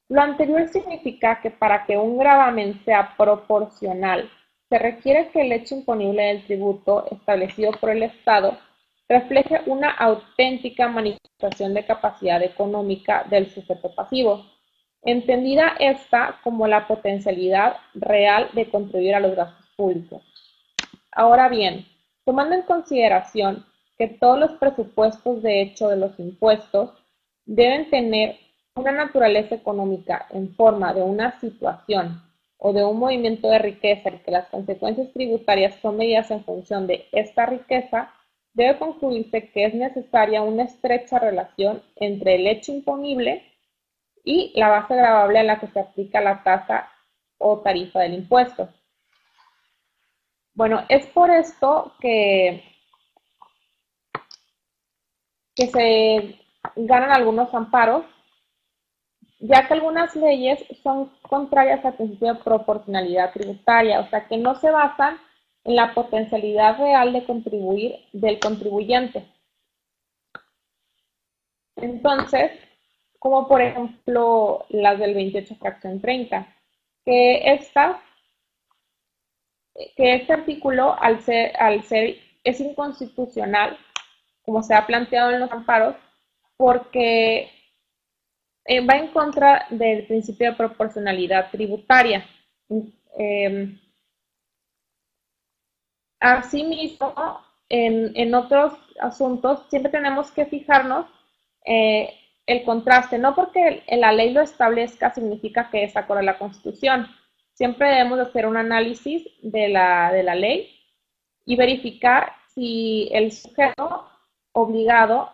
Lo 0.07 0.21
anterior 0.21 0.67
significa 0.67 1.41
que 1.41 1.51
para 1.51 1.85
que 1.85 1.97
un 1.97 2.17
gravamen 2.17 2.83
sea 2.83 3.15
proporcional, 3.15 4.29
se 4.69 4.77
requiere 4.77 5.29
que 5.31 5.41
el 5.41 5.51
hecho 5.51 5.75
imponible 5.75 6.23
del 6.23 6.45
tributo 6.45 7.05
establecido 7.09 7.71
por 7.73 7.89
el 7.89 8.03
Estado 8.03 8.57
refleje 9.09 9.61
una 9.65 9.89
auténtica 9.89 10.87
manifestación 10.87 11.73
de 11.73 11.85
capacidad 11.85 12.41
económica 12.41 13.25
del 13.29 13.49
sujeto 13.49 13.93
pasivo, 13.93 14.45
entendida 15.03 15.73
esta 15.79 16.39
como 16.43 16.67
la 16.67 16.87
potencialidad 16.87 17.77
real 17.93 18.49
de 18.53 18.69
contribuir 18.69 19.15
a 19.15 19.19
los 19.19 19.35
gastos 19.35 19.65
públicos. 19.75 20.21
Ahora 21.11 21.49
bien, 21.49 21.85
tomando 22.25 22.55
en 22.55 22.61
consideración 22.63 23.65
que 23.97 24.07
todos 24.07 24.39
los 24.39 24.51
presupuestos 24.53 25.41
de 25.41 25.61
hecho 25.61 25.89
de 25.89 25.97
los 25.97 26.17
impuestos 26.19 26.91
deben 27.45 27.89
tener 27.89 28.37
una 28.75 28.91
naturaleza 28.91 29.55
económica 29.55 30.27
en 30.31 30.53
forma 30.55 30.93
de 30.93 31.01
una 31.01 31.39
situación 31.39 32.21
o 32.57 32.73
de 32.73 32.83
un 32.85 32.99
movimiento 32.99 33.49
de 33.49 33.59
riqueza 33.59 34.09
y 34.09 34.19
que 34.19 34.31
las 34.31 34.47
consecuencias 34.47 35.11
tributarias 35.13 35.75
son 35.81 35.97
medidas 35.97 36.29
en 36.31 36.43
función 36.43 36.87
de 36.87 37.05
esta 37.11 37.47
riqueza, 37.47 38.13
debe 38.53 38.77
concluirse 38.77 39.49
que 39.49 39.65
es 39.65 39.73
necesaria 39.73 40.43
una 40.43 40.63
estrecha 40.63 41.19
relación 41.19 41.81
entre 41.95 42.35
el 42.35 42.47
hecho 42.47 42.71
imponible 42.71 43.43
y 44.23 44.51
la 44.59 44.69
base 44.69 44.95
gravable 44.95 45.39
a 45.39 45.43
la 45.43 45.59
que 45.59 45.67
se 45.67 45.79
aplica 45.79 46.21
la 46.21 46.43
tasa 46.43 46.89
o 47.37 47.59
tarifa 47.59 47.99
del 47.99 48.13
impuesto. 48.13 48.69
Bueno, 50.53 50.83
es 50.89 51.07
por 51.07 51.29
esto 51.31 51.93
que, 51.99 52.63
que 55.55 55.67
se 55.67 56.39
ganan 56.75 57.11
algunos 57.11 57.53
amparos, 57.53 58.05
ya 59.39 59.67
que 59.67 59.73
algunas 59.73 60.15
leyes 60.15 60.63
son 60.83 61.11
contrarias 61.23 61.83
al 61.83 61.95
principio 61.95 62.33
de 62.33 62.43
proporcionalidad 62.43 63.33
tributaria, 63.33 64.01
o 64.01 64.09
sea, 64.09 64.27
que 64.27 64.37
no 64.37 64.55
se 64.55 64.69
basan 64.69 65.17
en 65.63 65.75
la 65.75 65.93
potencialidad 65.93 66.77
real 66.77 67.13
de 67.13 67.25
contribuir 67.25 67.95
del 68.13 68.39
contribuyente. 68.39 69.27
Entonces, 71.77 72.51
como 73.21 73.47
por 73.47 73.61
ejemplo 73.61 74.65
las 74.69 74.97
del 74.97 75.13
28 75.13 75.55
fracción 75.57 76.01
30, 76.01 76.47
que 77.05 77.53
esta, 77.53 78.01
que 79.95 80.15
este 80.15 80.33
artículo 80.33 80.99
al 80.99 81.21
ser, 81.21 81.55
al 81.57 81.83
ser 81.83 82.17
es 82.43 82.59
inconstitucional, 82.59 83.77
como 84.41 84.63
se 84.63 84.73
ha 84.73 84.87
planteado 84.87 85.29
en 85.29 85.41
los 85.41 85.51
amparos, 85.51 85.95
porque 86.57 87.51
eh, 88.65 88.83
va 88.83 88.95
en 88.95 89.09
contra 89.09 89.67
del 89.69 90.07
principio 90.07 90.49
de 90.49 90.57
proporcionalidad 90.57 91.51
tributaria. 91.51 92.25
Eh, 93.19 93.77
Asimismo, 96.19 97.13
en, 97.69 98.15
en 98.15 98.33
otros 98.33 98.73
asuntos 98.99 99.63
siempre 99.69 99.91
tenemos 99.91 100.31
que 100.31 100.47
fijarnos 100.47 101.05
eh, 101.67 102.20
el 102.45 102.63
contraste, 102.63 103.17
no 103.17 103.35
porque 103.35 103.83
la 103.89 104.11
ley 104.11 104.31
lo 104.31 104.41
establezca 104.41 105.11
significa 105.11 105.69
que 105.69 105.83
es 105.83 105.95
acorde 105.95 106.21
a 106.21 106.23
la 106.23 106.37
Constitución. 106.37 107.07
Siempre 107.53 107.89
debemos 107.89 108.19
hacer 108.19 108.47
un 108.47 108.57
análisis 108.57 109.27
de 109.41 109.69
la, 109.69 110.11
de 110.11 110.23
la 110.23 110.35
ley 110.35 110.69
y 111.45 111.55
verificar 111.55 112.33
si 112.53 113.09
el 113.11 113.31
sujeto 113.31 114.07
obligado 114.53 115.31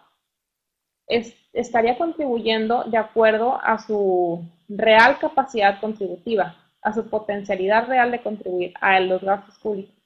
estaría 1.07 1.97
contribuyendo 1.97 2.83
de 2.83 2.97
acuerdo 2.97 3.59
a 3.63 3.79
su 3.79 4.43
real 4.67 5.17
capacidad 5.19 5.79
contributiva, 5.79 6.55
a 6.81 6.93
su 6.93 7.09
potencialidad 7.09 7.87
real 7.87 8.11
de 8.11 8.21
contribuir 8.21 8.73
a 8.81 8.99
los 8.99 9.21
gastos 9.21 9.57
públicos. 9.59 9.96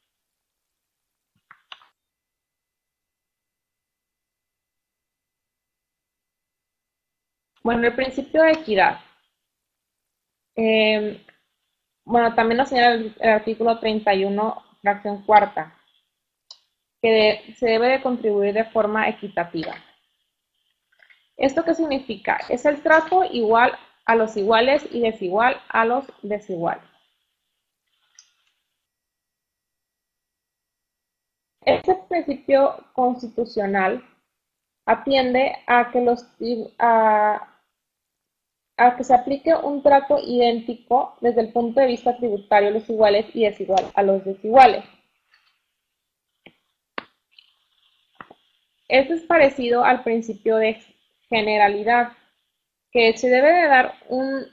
Bueno, 7.63 7.87
el 7.87 7.95
principio 7.95 8.43
de 8.43 8.51
equidad. 8.53 8.99
Eh, 10.55 11.25
bueno, 12.03 12.33
también 12.33 12.57
nos 12.57 12.69
señala 12.69 12.95
el, 12.95 13.15
artículo 13.21 13.79
31, 13.79 14.63
fracción 14.81 15.23
cuarta, 15.23 15.75
que 17.01 17.53
se 17.57 17.67
debe 17.67 17.87
de 17.89 18.01
contribuir 18.01 18.53
de 18.53 18.65
forma 18.65 19.07
equitativa. 19.07 19.75
¿Esto 21.37 21.63
qué 21.63 21.73
significa? 21.73 22.39
Es 22.49 22.65
el 22.65 22.81
trato 22.81 23.23
igual 23.25 23.77
a 24.05 24.15
los 24.15 24.35
iguales 24.37 24.85
y 24.91 25.01
desigual 25.01 25.61
a 25.69 25.85
los 25.85 26.05
desiguales. 26.21 26.83
Este 31.61 31.95
principio 32.09 32.85
constitucional 32.93 34.03
atiende 34.85 35.57
a 35.67 35.91
que, 35.91 36.01
los, 36.01 36.25
a 38.87 38.95
que 38.95 39.03
se 39.03 39.13
aplique 39.13 39.53
un 39.53 39.83
trato 39.83 40.17
idéntico 40.19 41.15
desde 41.21 41.41
el 41.41 41.53
punto 41.53 41.79
de 41.79 41.87
vista 41.87 42.17
tributario 42.17 42.69
a 42.69 42.71
los 42.71 42.89
iguales 42.89 43.25
y 43.33 43.43
desigual 43.43 43.85
a 43.93 44.03
los 44.03 44.25
desiguales. 44.25 44.83
Esto 48.87 49.13
es 49.13 49.23
parecido 49.23 49.85
al 49.85 50.03
principio 50.03 50.57
de 50.57 50.81
generalidad, 51.29 52.13
que 52.91 53.17
se 53.17 53.29
debe 53.29 53.53
de 53.53 53.67
dar 53.67 53.93
un, 54.09 54.45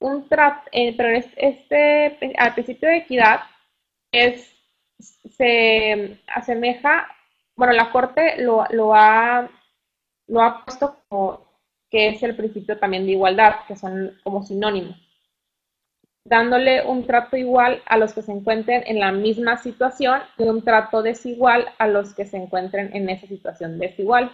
un 0.00 0.28
trato, 0.28 0.68
eh, 0.72 0.94
pero 0.96 1.10
este, 1.36 2.34
al 2.36 2.54
principio 2.54 2.88
de 2.88 2.96
equidad 2.96 3.40
es, 4.10 4.52
se 4.98 6.18
asemeja, 6.26 7.06
bueno, 7.54 7.74
la 7.74 7.92
Corte 7.92 8.42
lo, 8.42 8.64
lo, 8.70 8.94
ha, 8.94 9.48
lo 10.26 10.42
ha 10.42 10.64
puesto 10.64 10.96
como 11.08 11.45
que 11.96 12.08
es 12.08 12.22
el 12.22 12.36
principio 12.36 12.76
también 12.76 13.06
de 13.06 13.12
igualdad, 13.12 13.54
que 13.66 13.74
son 13.74 14.20
como 14.22 14.42
sinónimos, 14.42 14.98
dándole 16.24 16.84
un 16.86 17.06
trato 17.06 17.38
igual 17.38 17.82
a 17.86 17.96
los 17.96 18.12
que 18.12 18.20
se 18.20 18.32
encuentren 18.32 18.82
en 18.86 19.00
la 19.00 19.12
misma 19.12 19.56
situación 19.56 20.20
y 20.36 20.42
un 20.42 20.62
trato 20.62 21.00
desigual 21.00 21.72
a 21.78 21.86
los 21.86 22.12
que 22.12 22.26
se 22.26 22.36
encuentren 22.36 22.94
en 22.94 23.08
esa 23.08 23.26
situación 23.26 23.78
desigual. 23.78 24.30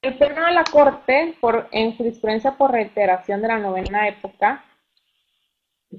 El 0.00 0.16
pleno 0.16 0.46
de 0.46 0.52
la 0.52 0.62
Corte, 0.70 1.34
por, 1.40 1.68
en 1.72 1.96
jurisprudencia 1.96 2.52
por 2.52 2.70
reiteración 2.70 3.42
de 3.42 3.48
la 3.48 3.58
novena 3.58 4.06
época, 4.06 4.64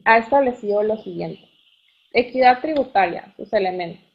ha 0.05 0.17
establecido 0.17 0.81
lo 0.81 0.95
siguiente. 0.95 1.41
Equidad 2.13 2.61
tributaria, 2.61 3.33
sus 3.35 3.51
elementos. 3.51 4.14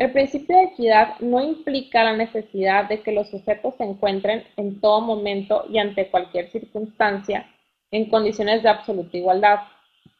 El 0.00 0.12
principio 0.12 0.56
de 0.56 0.62
equidad 0.62 1.20
no 1.20 1.42
implica 1.42 2.02
la 2.02 2.16
necesidad 2.16 2.88
de 2.88 3.02
que 3.02 3.12
los 3.12 3.28
sujetos 3.28 3.74
se 3.74 3.84
encuentren 3.84 4.44
en 4.56 4.80
todo 4.80 5.02
momento 5.02 5.66
y 5.68 5.76
ante 5.76 6.08
cualquier 6.10 6.50
circunstancia 6.50 7.46
en 7.90 8.08
condiciones 8.08 8.62
de 8.62 8.70
absoluta 8.70 9.18
igualdad, 9.18 9.58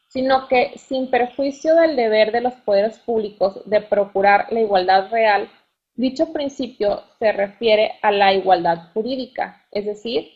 sino 0.07 0.47
que 0.47 0.77
sin 0.77 1.09
perjuicio 1.09 1.73
del 1.73 1.95
deber 1.95 2.31
de 2.31 2.41
los 2.41 2.53
poderes 2.53 2.99
públicos 2.99 3.59
de 3.65 3.81
procurar 3.81 4.53
la 4.53 4.59
igualdad 4.59 5.09
real, 5.09 5.49
Dicho 5.95 6.31
principio 6.31 7.01
se 7.17 7.31
refiere 7.31 7.93
a 8.03 8.11
la 8.11 8.33
igualdad 8.33 8.91
jurídica, 8.93 9.65
es 9.71 9.85
decir, 9.85 10.29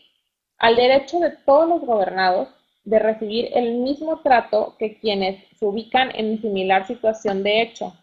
al 0.58 0.74
derecho 0.74 1.20
de 1.20 1.30
todos 1.30 1.68
los 1.68 1.80
gobernados 1.82 2.48
de 2.84 2.98
recibir 2.98 3.50
el 3.54 3.76
mismo 3.76 4.20
trato 4.22 4.74
que 4.76 4.98
quienes 4.98 5.42
se 5.56 5.66
ubican 5.66 6.10
en 6.16 6.40
similar 6.40 6.84
situación 6.86 7.44
de 7.44 7.62
hecho, 7.62 7.94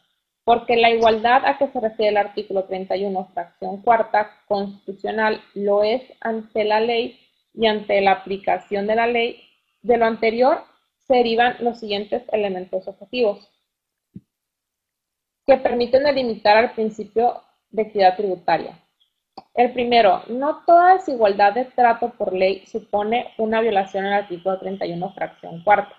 porque 0.44 0.76
la 0.76 0.90
igualdad 0.90 1.46
a 1.46 1.58
que 1.58 1.68
se 1.68 1.80
refiere 1.80 2.12
el 2.12 2.18
artículo 2.18 2.66
31, 2.66 3.30
fracción 3.34 3.82
cuarta 3.82 4.42
constitucional, 4.48 5.42
lo 5.54 5.84
es 5.84 6.02
ante 6.20 6.66
la 6.66 6.80
ley 6.80 7.20
y 7.54 7.68
ante 7.68 8.02
la 8.02 8.12
aplicación 8.12 8.88
de 8.88 8.96
la 8.96 9.08
ley. 9.08 9.42
De 9.82 9.98
lo 9.98 10.06
anterior 10.06 10.64
se 11.00 11.16
derivan 11.16 11.56
los 11.60 11.80
siguientes 11.80 12.24
elementos 12.32 12.88
objetivos 12.88 13.50
que 15.46 15.58
permiten 15.58 16.04
delimitar 16.04 16.58
al 16.58 16.74
principio 16.74 17.42
de 17.70 17.84
equidad 17.84 18.16
tributaria. 18.16 18.80
El 19.54 19.72
primero, 19.74 20.24
no 20.30 20.64
toda 20.66 20.96
desigualdad 20.96 21.54
de 21.54 21.66
trato 21.66 22.10
por 22.14 22.34
ley 22.34 22.66
supone 22.66 23.34
una 23.38 23.62
violación 23.62 24.06
al 24.06 24.14
artículo 24.14 24.60
31, 24.60 25.14
fracción 25.14 25.64
cuarta, 25.64 25.96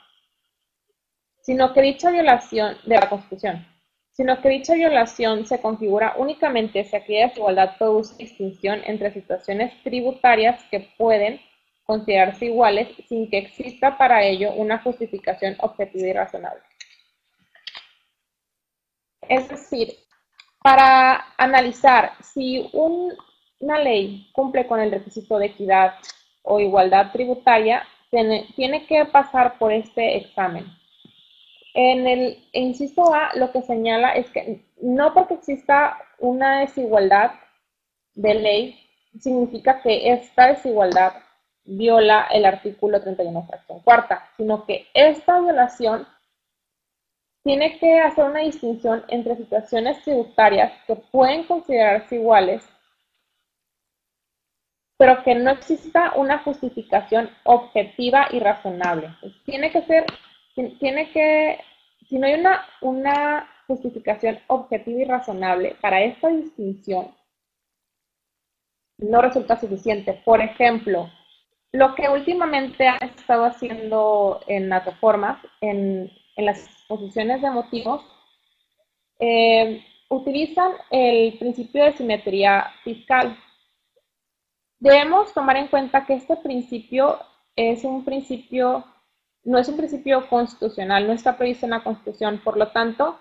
sino 1.41 1.73
que 1.73 1.83
dicha 1.83 2.11
violación 2.11 2.77
de 2.85 2.97
la 2.97 3.09
Constitución, 3.09 3.67
sino 4.15 4.41
que 4.41 4.49
dicha 4.49 4.75
violación 4.75 5.45
se 5.45 5.61
configura 5.61 6.15
únicamente 6.17 6.85
si 6.85 6.97
aquella 6.97 7.29
desigualdad 7.29 7.77
produce 7.77 8.17
distinción 8.17 8.81
entre 8.87 9.13
situaciones 9.13 9.73
tributarias 9.83 10.63
que 10.71 10.89
pueden 10.97 11.41
considerarse 11.85 12.47
iguales 12.47 12.89
sin 13.09 13.29
que 13.29 13.39
exista 13.39 13.99
para 13.99 14.25
ello 14.25 14.53
una 14.53 14.79
justificación 14.79 15.57
objetiva 15.59 16.09
y 16.09 16.13
razonable. 16.13 16.63
Es 19.29 19.49
decir, 19.49 19.95
para 20.63 21.27
analizar 21.37 22.13
si 22.23 22.71
una 22.73 23.79
ley 23.81 24.31
cumple 24.33 24.67
con 24.67 24.81
el 24.81 24.91
requisito 24.91 25.39
de 25.39 25.47
equidad 25.47 25.95
o 26.43 26.61
igualdad 26.61 27.11
tributaria, 27.13 27.87
tiene, 28.11 28.87
que 28.87 29.05
pasar 29.07 29.59
por 29.59 29.73
este 29.73 30.17
examen. 30.17 30.67
En 31.75 32.07
el 32.07 32.49
inciso 32.53 33.13
A, 33.15 33.31
lo 33.35 33.53
que 33.53 33.63
señala 33.63 34.13
es 34.13 34.31
que 34.31 34.65
no 34.81 35.13
porque 35.13 35.35
exista 35.35 35.99
una 36.19 36.61
desigualdad 36.61 37.33
de 38.15 38.35
ley, 38.35 38.81
significa 39.21 39.83
que 39.83 40.13
esta 40.13 40.49
desigualdad 40.49 41.15
viola 41.65 42.29
el 42.31 42.45
artículo 42.45 43.01
31, 43.01 43.47
fracción 43.47 43.81
cuarta, 43.81 44.29
sino 44.37 44.65
que 44.67 44.87
esta 44.95 45.41
violación 45.41 46.07
tiene 47.43 47.79
que 47.79 48.01
hacer 48.01 48.25
una 48.25 48.41
distinción 48.41 49.05
entre 49.09 49.37
situaciones 49.37 50.03
tributarias 50.03 50.73
que 50.87 50.97
pueden 50.97 51.45
considerarse 51.45 52.17
iguales, 52.17 52.67
pero 54.97 55.23
que 55.23 55.35
no 55.35 55.51
exista 55.51 56.15
una 56.17 56.39
justificación 56.39 57.31
objetiva 57.45 58.29
y 58.31 58.39
razonable. 58.39 59.11
Tiene 59.45 59.71
que 59.71 59.83
ser, 59.83 60.07
tiene 60.55 61.11
que, 61.11 61.61
si 62.09 62.19
no 62.19 62.27
hay 62.27 62.35
una, 62.35 62.65
una 62.81 63.49
justificación 63.67 64.39
objetiva 64.47 65.01
y 65.01 65.05
razonable 65.05 65.77
para 65.81 66.03
esta 66.03 66.29
distinción, 66.29 67.15
no 68.99 69.21
resulta 69.21 69.59
suficiente. 69.59 70.23
Por 70.25 70.41
ejemplo, 70.41 71.11
lo 71.73 71.95
que 71.95 72.09
últimamente 72.09 72.87
han 72.87 73.03
estado 73.03 73.45
haciendo 73.45 74.41
en 74.47 74.69
las 74.69 74.85
reformas, 74.85 75.39
en 75.61 76.11
en 76.37 76.47
las 76.47 76.65
exposiciones 76.65 77.43
de 77.43 77.51
motivos, 77.51 78.05
eh, 79.19 79.85
utilizan 80.09 80.73
el 80.91 81.39
principio 81.39 81.85
de 81.85 81.93
simetría 81.93 82.67
fiscal. 82.83 83.37
Debemos 84.79 85.33
tomar 85.33 85.57
en 85.57 85.69
cuenta 85.69 86.05
que 86.05 86.15
este 86.15 86.37
principio 86.37 87.19
es 87.57 87.85
un 87.85 88.05
principio, 88.05 88.85
no 89.45 89.59
es 89.59 89.69
un 89.69 89.77
principio 89.77 90.27
constitucional, 90.29 91.07
no 91.07 91.13
está 91.13 91.37
previsto 91.37 91.67
en 91.67 91.71
la 91.71 91.85
Constitución, 91.85 92.41
por 92.43 92.57
lo 92.57 92.69
tanto, 92.73 93.19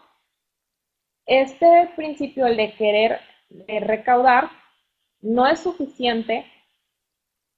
este 1.26 1.92
principio, 1.96 2.46
de 2.46 2.74
querer 2.76 3.20
recaudar, 3.68 4.50
no 5.22 5.48
es 5.48 5.60
suficiente 5.60 6.46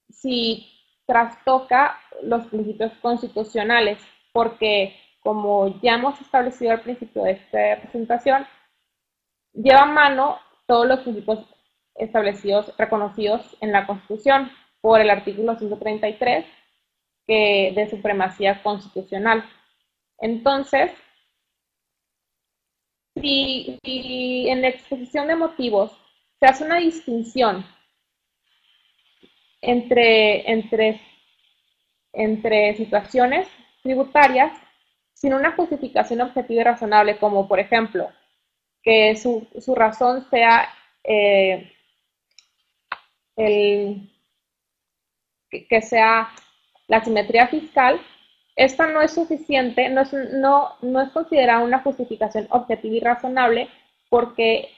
si 0.09 0.68
trastoca 1.05 1.99
los 2.24 2.47
principios 2.47 2.91
constitucionales, 3.01 3.99
porque 4.34 4.95
como 5.22 5.80
ya 5.82 5.95
hemos 5.95 6.20
establecido 6.22 6.72
al 6.72 6.82
principio 6.82 7.24
de 7.24 7.32
esta 7.32 7.82
presentación, 7.82 8.45
lleva 9.53 9.82
a 9.82 9.86
mano 9.86 10.39
todos 10.68 10.88
los 10.88 10.99
principios 11.01 11.39
establecidos, 11.95 12.76
reconocidos 12.78 13.55
en 13.61 13.72
la 13.72 13.88
Constitución 13.88 14.51
por 14.82 15.01
el 15.01 15.09
artículo 15.09 15.57
133 15.57 16.45
que, 17.28 17.73
de 17.76 17.89
supremacía 17.89 18.61
constitucional. 18.61 19.43
Entonces, 20.19 20.91
si, 23.15 23.80
en 23.84 24.61
la 24.61 24.69
exposición 24.69 25.28
de 25.28 25.36
motivos 25.36 25.91
se 26.39 26.45
hace 26.45 26.63
una 26.65 26.80
distinción 26.80 27.65
entre, 29.61 30.51
entre, 30.51 31.01
entre 32.13 32.76
situaciones 32.76 33.47
tributarias 33.84 34.51
sin 35.13 35.34
una 35.34 35.53
justificación 35.53 36.21
objetiva 36.21 36.61
y 36.61 36.63
razonable, 36.65 37.17
como 37.17 37.47
por 37.47 37.59
ejemplo, 37.59 38.09
que 38.84 39.15
su, 39.15 39.47
razón 39.76 40.30
sea 40.30 40.69
eh, 41.03 41.71
el, 43.36 44.11
que, 45.49 45.82
sea 45.82 46.30
la 46.88 47.04
simetría 47.04 47.48
fiscal, 47.48 48.00
esta 48.56 48.88
no 48.88 49.02
es 49.02 49.12
suficiente, 49.12 49.90
no 49.90 50.02
es, 50.02 50.14
no, 50.14 50.70
no 50.82 51.02
es 51.02 51.10
considerada 51.10 51.64
una 51.64 51.80
justificación 51.80 52.48
objetiva 52.52 52.96
y 52.96 53.00
razonable 53.00 53.70
porque 54.10 54.70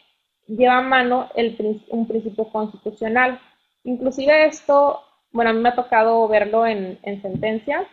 lleva 0.47 0.79
a 0.79 0.81
mano 0.81 1.29
el, 1.35 1.83
un 1.89 2.07
principio 2.07 2.45
constitucional. 2.49 3.39
Inclusive 3.83 4.45
esto, 4.45 5.03
bueno, 5.31 5.51
a 5.51 5.53
mí 5.53 5.59
me 5.59 5.69
ha 5.69 5.75
tocado 5.75 6.27
verlo 6.27 6.65
en, 6.65 6.97
en 7.03 7.21
sentencias 7.21 7.85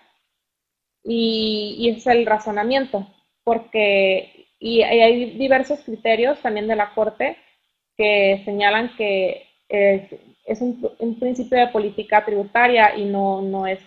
y, 1.02 1.76
y, 1.78 1.90
es 1.90 2.06
el 2.06 2.24
razonamiento, 2.24 3.06
porque 3.42 4.46
y, 4.58 4.82
hay 4.82 5.32
diversos 5.36 5.80
criterios 5.80 6.40
también 6.40 6.66
de 6.66 6.76
la 6.76 6.94
Corte 6.94 7.36
que 7.96 8.40
señalan 8.46 8.96
que 8.96 9.46
es, 9.68 10.60
un, 10.60 10.90
un, 10.98 11.18
principio 11.18 11.58
de 11.58 11.68
política 11.68 12.24
tributaria 12.24 12.96
y 12.96 13.04
no, 13.04 13.42
no 13.42 13.66
es 13.66 13.80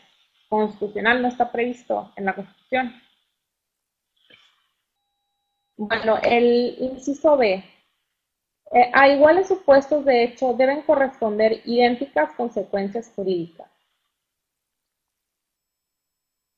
constitucional, 0.50 1.22
no 1.22 1.28
está 1.28 1.52
previsto 1.52 2.12
en 2.16 2.26
la 2.26 2.36
Constitución. 2.36 2.94
Bueno, 5.78 6.18
el 6.24 6.76
inciso 6.80 7.38
B. 7.38 7.64
Eh, 8.72 8.92
a 8.94 9.08
iguales 9.10 9.48
supuestos 9.48 10.04
de 10.04 10.24
hecho 10.24 10.54
deben 10.54 10.82
corresponder 10.82 11.62
idénticas 11.66 12.32
consecuencias 12.36 13.12
jurídicas. 13.16 13.70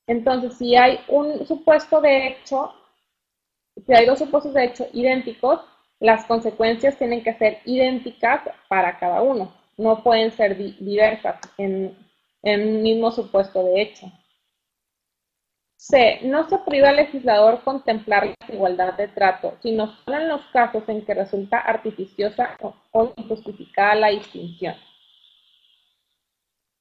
Entonces, 0.06 0.58
si 0.58 0.74
hay 0.74 0.98
un 1.08 1.46
supuesto 1.46 2.00
de 2.00 2.28
hecho, 2.28 2.74
si 3.86 3.94
hay 3.94 4.06
dos 4.06 4.18
supuestos 4.18 4.52
de 4.54 4.64
hecho 4.64 4.88
idénticos, 4.92 5.60
las 6.00 6.24
consecuencias 6.24 6.96
tienen 6.96 7.22
que 7.22 7.34
ser 7.34 7.60
idénticas 7.64 8.42
para 8.68 8.98
cada 8.98 9.22
uno. 9.22 9.52
No 9.76 10.02
pueden 10.02 10.32
ser 10.32 10.56
diversas 10.56 11.38
en, 11.58 11.96
un 12.42 12.82
mismo 12.82 13.10
supuesto 13.10 13.62
de 13.64 13.82
hecho. 13.82 14.06
C. 15.76 16.20
No 16.24 16.46
se 16.48 16.58
prohíbe 16.58 16.88
al 16.88 16.96
legislador 16.96 17.62
contemplar 17.64 18.26
la 18.26 18.54
igualdad 18.54 18.94
de 18.94 19.08
trato, 19.08 19.56
sino 19.62 19.86
solo 19.86 20.18
en 20.18 20.28
los 20.28 20.42
casos 20.52 20.86
en 20.88 21.04
que 21.06 21.14
resulta 21.14 21.58
artificiosa 21.58 22.56
o 22.92 23.14
injustificada 23.16 23.94
la 23.94 24.08
distinción. 24.08 24.74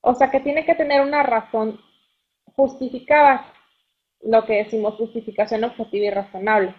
O 0.02 0.14
sea 0.16 0.30
que 0.30 0.42
tiene 0.42 0.66
que 0.66 0.76
tener 0.76 1.02
una 1.02 1.24
razón 1.24 1.80
justificada, 2.56 3.54
lo 4.22 4.46
que 4.46 4.64
decimos 4.64 4.96
justificación 4.96 5.64
objetiva 5.64 6.06
y 6.06 6.10
razonable. 6.10 6.76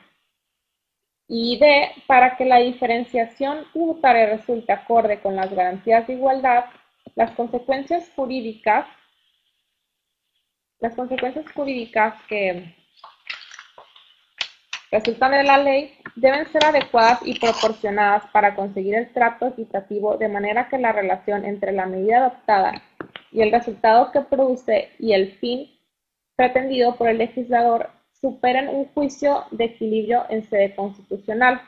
Y 1.26 1.58
D. 1.58 1.90
Para 2.06 2.36
que 2.36 2.44
la 2.44 2.58
diferenciación 2.58 3.64
tributaria 3.72 4.26
resulte 4.26 4.72
acorde 4.72 5.20
con 5.20 5.36
las 5.36 5.50
garantías 5.54 6.06
de 6.06 6.14
igualdad, 6.14 6.64
las 7.14 7.32
consecuencias 7.32 8.10
jurídicas, 8.14 8.86
las 10.78 10.94
consecuencias 10.94 11.50
jurídicas 11.52 12.14
que 12.28 12.74
resultan 14.90 15.32
de 15.32 15.44
la 15.44 15.58
ley 15.58 15.94
deben 16.16 16.50
ser 16.50 16.64
adecuadas 16.64 17.20
y 17.24 17.38
proporcionadas 17.38 18.26
para 18.32 18.54
conseguir 18.54 18.94
el 18.94 19.12
trato 19.12 19.48
equitativo 19.48 20.16
de 20.16 20.28
manera 20.28 20.68
que 20.68 20.78
la 20.78 20.92
relación 20.92 21.44
entre 21.44 21.72
la 21.72 21.86
medida 21.86 22.18
adoptada 22.18 22.82
y 23.32 23.42
el 23.42 23.52
resultado 23.52 24.10
que 24.10 24.20
produce 24.22 24.90
y 24.98 25.12
el 25.12 25.32
fin 25.38 25.70
pretendido 26.36 26.96
por 26.96 27.08
el 27.08 27.18
legislador 27.18 27.90
superen 28.20 28.68
un 28.68 28.86
juicio 28.86 29.44
de 29.50 29.64
equilibrio 29.64 30.26
en 30.28 30.48
sede 30.48 30.74
constitucional. 30.74 31.60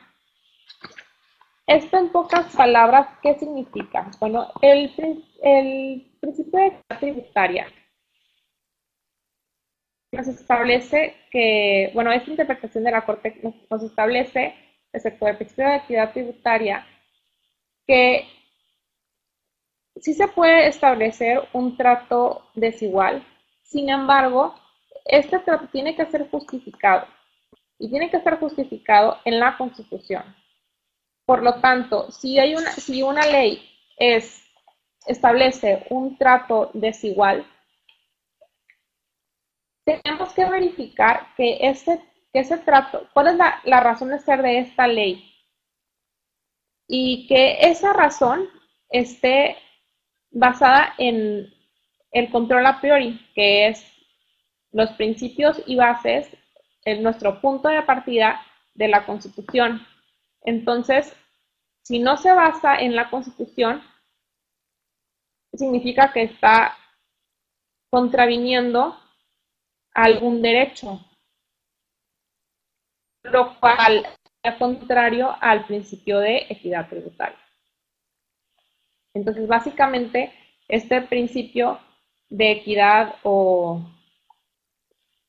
Esto 1.67 1.97
en 1.97 2.09
pocas 2.09 2.53
palabras, 2.55 3.07
¿qué 3.21 3.35
significa? 3.39 4.11
Bueno, 4.19 4.51
el, 4.61 4.93
principio 6.19 6.59
de 6.59 6.67
equidad 6.67 6.99
tributaria 6.99 7.67
nos 10.11 10.27
establece 10.27 11.15
que, 11.31 11.89
bueno, 11.93 12.11
esta 12.11 12.29
interpretación 12.29 12.83
de 12.83 12.91
la 12.91 13.05
Corte 13.05 13.39
nos, 13.69 13.81
establece, 13.81 14.53
excepto 14.91 15.27
el 15.27 15.37
principio 15.37 15.69
de 15.69 15.75
equidad 15.77 16.11
tributaria, 16.11 16.85
que 17.87 18.27
sí 19.95 20.13
se 20.13 20.27
puede 20.27 20.67
establecer 20.67 21.39
un 21.53 21.77
trato 21.77 22.49
desigual, 22.55 23.25
sin 23.63 23.89
embargo, 23.89 24.53
este 25.05 25.39
trato 25.39 25.67
tiene 25.69 25.95
que 25.95 26.05
ser 26.07 26.29
justificado 26.29 27.07
y 27.79 27.89
tiene 27.89 28.11
que 28.11 28.19
ser 28.19 28.37
justificado 28.37 29.17
en 29.23 29.39
la 29.39 29.57
Constitución. 29.57 30.42
Por 31.25 31.43
lo 31.43 31.61
tanto, 31.61 32.11
si, 32.11 32.39
hay 32.39 32.55
una, 32.55 32.71
si 32.71 33.01
una 33.01 33.25
ley 33.25 33.61
es, 33.97 34.43
establece 35.07 35.85
un 35.89 36.17
trato 36.17 36.69
desigual, 36.73 37.45
tenemos 39.85 40.33
que 40.33 40.45
verificar 40.45 41.27
que 41.35 41.57
ese, 41.61 42.57
trato, 42.59 43.07
cuál 43.13 43.27
es 43.27 43.35
la, 43.35 43.61
la 43.65 43.79
razón 43.79 44.09
de 44.09 44.19
ser 44.19 44.41
de 44.41 44.59
esta 44.59 44.87
ley 44.87 45.29
y 46.87 47.27
que 47.27 47.57
esa 47.61 47.93
razón 47.93 48.47
esté 48.89 49.57
basada 50.31 50.93
en 50.97 51.53
el 52.11 52.29
control 52.31 52.65
a 52.65 52.79
priori, 52.79 53.19
que 53.33 53.67
es 53.67 53.85
los 54.71 54.91
principios 54.91 55.61
y 55.65 55.75
bases 55.75 56.27
en 56.85 57.03
nuestro 57.03 57.39
punto 57.41 57.69
de 57.69 57.81
partida 57.83 58.41
de 58.73 58.87
la 58.87 59.05
Constitución. 59.05 59.85
Entonces, 60.43 61.15
si 61.83 61.99
no 61.99 62.17
se 62.17 62.31
basa 62.31 62.77
en 62.77 62.95
la 62.95 63.09
Constitución, 63.09 63.81
significa 65.53 66.11
que 66.11 66.23
está 66.23 66.77
contraviniendo 67.89 68.99
algún 69.93 70.41
derecho, 70.41 70.99
lo 73.23 73.59
cual 73.59 74.05
es 74.41 74.55
contrario 74.55 75.35
al 75.39 75.65
principio 75.65 76.19
de 76.19 76.47
equidad 76.49 76.89
tributaria. 76.89 77.39
Entonces, 79.13 79.47
básicamente, 79.47 80.33
este 80.67 81.01
principio 81.01 81.79
de 82.29 82.51
equidad 82.51 83.15
o, 83.23 83.79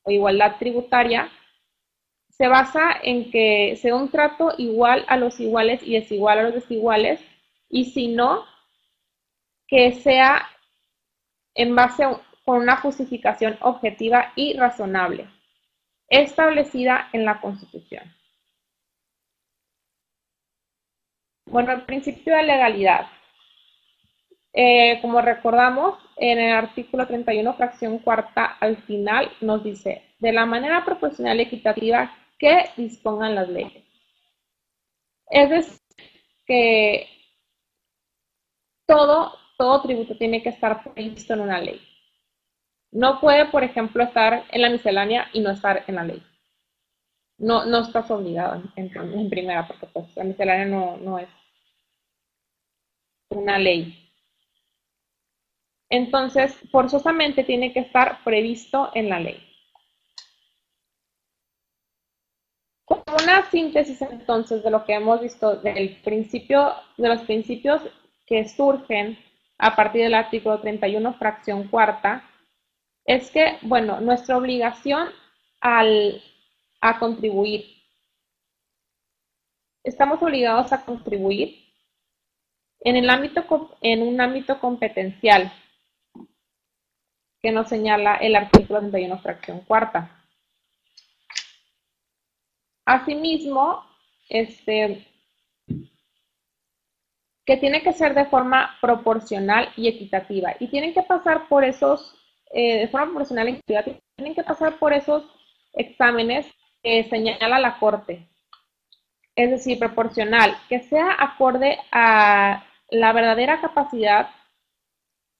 o 0.03 0.11
igualdad 0.11 0.57
tributaria 0.57 1.29
se 2.37 2.47
basa 2.47 2.91
en 3.01 3.31
que 3.31 3.77
sea 3.77 3.95
un 3.95 4.09
trato 4.09 4.53
igual 4.57 5.05
a 5.07 5.15
los 5.15 5.39
iguales 5.39 5.81
y 5.83 5.93
desigual 5.93 6.39
a 6.39 6.43
los 6.43 6.53
desiguales, 6.53 7.21
y 7.69 7.85
si 7.85 8.09
no, 8.09 8.43
que 9.67 9.93
sea 9.93 10.45
en 11.53 11.75
base 11.75 12.03
a, 12.03 12.21
con 12.43 12.61
una 12.61 12.75
justificación 12.77 13.57
objetiva 13.61 14.33
y 14.35 14.53
razonable, 14.57 15.29
establecida 16.09 17.09
en 17.13 17.23
la 17.23 17.39
Constitución. 17.39 18.03
Bueno, 21.45 21.71
el 21.71 21.83
principio 21.83 22.35
de 22.35 22.43
legalidad. 22.43 23.07
Eh, 24.51 24.99
como 25.01 25.21
recordamos, 25.21 25.97
en 26.17 26.39
el 26.39 26.53
artículo 26.53 27.07
31, 27.07 27.53
fracción 27.53 27.99
cuarta, 27.99 28.57
al 28.59 28.77
final 28.83 29.31
nos 29.41 29.63
dice, 29.63 30.03
de 30.19 30.33
la 30.33 30.45
manera 30.45 30.83
proporcional 30.83 31.39
y 31.39 31.43
equitativa 31.43 32.13
que 32.37 32.69
dispongan 32.77 33.35
las 33.35 33.49
leyes. 33.49 33.83
Es 35.29 35.49
decir, 35.49 35.79
que 36.45 37.07
todo, 38.85 39.33
todo 39.57 39.81
tributo 39.81 40.17
tiene 40.17 40.43
que 40.43 40.49
estar 40.49 40.83
previsto 40.83 41.33
en 41.33 41.41
una 41.41 41.59
ley. 41.59 41.81
No 42.91 43.19
puede, 43.19 43.45
por 43.47 43.63
ejemplo, 43.63 44.03
estar 44.03 44.45
en 44.51 44.61
la 44.61 44.69
miscelánea 44.69 45.29
y 45.33 45.41
no 45.41 45.51
estar 45.51 45.83
en 45.87 45.95
la 45.95 46.03
ley. 46.03 46.23
No, 47.37 47.65
no 47.65 47.79
estás 47.79 48.09
obligado 48.11 48.63
en, 48.75 49.29
primera, 49.29 49.67
porque 49.67 49.87
pues, 49.87 50.15
la 50.15 50.23
miscelánea 50.23 50.65
no, 50.65 50.97
no 50.97 51.19
es 51.19 51.27
una 53.29 53.59
ley. 53.59 54.01
Entonces, 55.89 56.55
forzosamente 56.71 57.43
tiene 57.43 57.73
que 57.73 57.79
estar 57.81 58.23
previsto 58.23 58.91
en 58.95 59.09
la 59.09 59.19
ley. 59.19 59.44
Como 62.85 63.03
una 63.23 63.49
síntesis 63.49 64.01
entonces 64.01 64.63
de 64.63 64.71
lo 64.71 64.85
que 64.85 64.93
hemos 64.93 65.21
visto 65.21 65.55
del 65.57 65.97
principio, 66.03 66.73
de 66.97 67.09
los 67.09 67.21
principios 67.21 67.81
que 68.25 68.47
surgen 68.47 69.17
a 69.57 69.75
partir 69.75 70.03
del 70.03 70.13
artículo 70.13 70.59
31, 70.59 71.13
fracción 71.13 71.67
cuarta, 71.67 72.23
es 73.05 73.31
que, 73.31 73.57
bueno, 73.61 74.01
nuestra 74.01 74.37
obligación 74.37 75.09
al, 75.61 76.21
a 76.81 76.99
contribuir 76.99 77.75
estamos 79.85 80.21
obligados 80.21 80.73
a 80.73 80.83
contribuir 80.83 81.63
en, 82.81 82.97
el 82.97 83.09
ámbito, 83.09 83.45
en 83.81 84.01
un 84.01 84.19
ámbito 84.19 84.59
competencial 84.59 85.53
que 87.41 87.51
nos 87.51 87.69
señala 87.69 88.15
el 88.15 88.35
artículo 88.35 88.79
31, 88.79 89.19
fracción 89.19 89.59
cuarta. 89.61 90.24
Asimismo, 92.85 93.83
este, 94.29 95.05
que 97.45 97.57
tiene 97.57 97.81
que 97.83 97.93
ser 97.93 98.13
de 98.15 98.25
forma 98.25 98.75
proporcional 98.81 99.69
y 99.75 99.87
equitativa. 99.87 100.55
Y 100.59 100.67
tienen 100.67 100.93
que 100.93 101.03
pasar 101.03 101.47
por 101.47 101.63
esos, 101.63 102.15
eh, 102.51 102.79
de 102.79 102.87
forma 102.87 103.07
proporcional 103.07 103.49
y 103.49 103.51
equitativa, 103.53 103.99
tienen 104.15 104.35
que 104.35 104.43
pasar 104.43 104.77
por 104.79 104.93
esos 104.93 105.23
exámenes 105.73 106.47
que 106.81 107.03
señala 107.05 107.59
la 107.59 107.77
Corte. 107.77 108.27
Es 109.35 109.51
decir, 109.51 109.77
proporcional, 109.77 110.55
que 110.69 110.81
sea 110.81 111.15
acorde 111.19 111.77
a 111.91 112.65
la 112.89 113.13
verdadera 113.13 113.59
capacidad, 113.61 114.29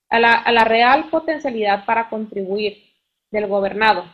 a 0.10 0.20
la, 0.20 0.34
a 0.34 0.52
la 0.52 0.66
real 0.66 1.10
potencialidad 1.10 1.86
para 1.86 2.10
contribuir 2.10 2.84
del 3.32 3.48
gobernado. 3.48 4.06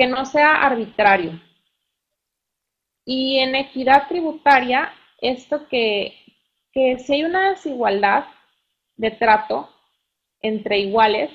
Que 0.00 0.06
no 0.06 0.24
sea 0.24 0.62
arbitrario 0.62 1.38
y 3.04 3.38
en 3.38 3.54
equidad 3.54 4.08
tributaria, 4.08 4.94
esto 5.20 5.68
que, 5.68 6.16
que 6.72 6.98
si 7.00 7.12
hay 7.12 7.24
una 7.24 7.50
desigualdad 7.50 8.24
de 8.96 9.10
trato 9.10 9.68
entre 10.40 10.78
iguales 10.78 11.30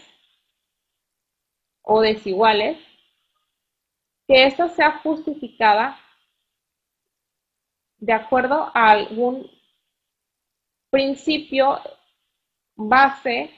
o 1.83 2.01
desiguales, 2.01 2.79
que 4.27 4.45
esta 4.47 4.67
sea 4.69 4.97
justificada 5.03 5.99
de 7.97 8.13
acuerdo 8.13 8.71
a 8.73 8.89
algún 8.89 9.47
principio 10.89 11.79
base 12.75 13.51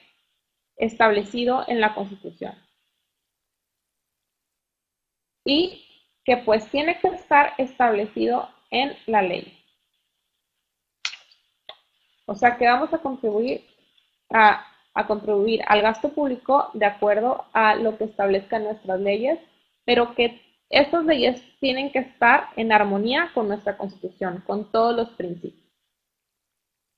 establecido 0.76 1.64
en 1.66 1.80
la 1.80 1.94
Constitución. 1.94 2.67
Y 5.48 5.86
que 6.24 6.36
pues 6.36 6.68
tiene 6.70 6.98
que 7.00 7.08
estar 7.08 7.54
establecido 7.56 8.50
en 8.70 8.94
la 9.06 9.22
ley. 9.22 9.58
O 12.26 12.34
sea 12.34 12.58
que 12.58 12.66
vamos 12.66 12.92
a 12.92 12.98
contribuir 12.98 13.64
a, 14.30 14.62
contribuir 15.06 15.62
al 15.66 15.80
gasto 15.80 16.10
público 16.10 16.68
de 16.74 16.84
acuerdo 16.84 17.46
a 17.54 17.76
lo 17.76 17.96
que 17.96 18.04
establezcan 18.04 18.64
nuestras 18.64 19.00
leyes, 19.00 19.38
pero 19.86 20.14
que 20.14 20.38
estas 20.68 21.06
leyes 21.06 21.42
tienen 21.60 21.90
que 21.92 22.00
estar 22.00 22.48
en 22.56 22.70
armonía 22.70 23.30
con 23.32 23.48
nuestra 23.48 23.78
constitución, 23.78 24.42
con 24.46 24.70
todos 24.70 24.94
los 24.94 25.08
principios 25.10 25.64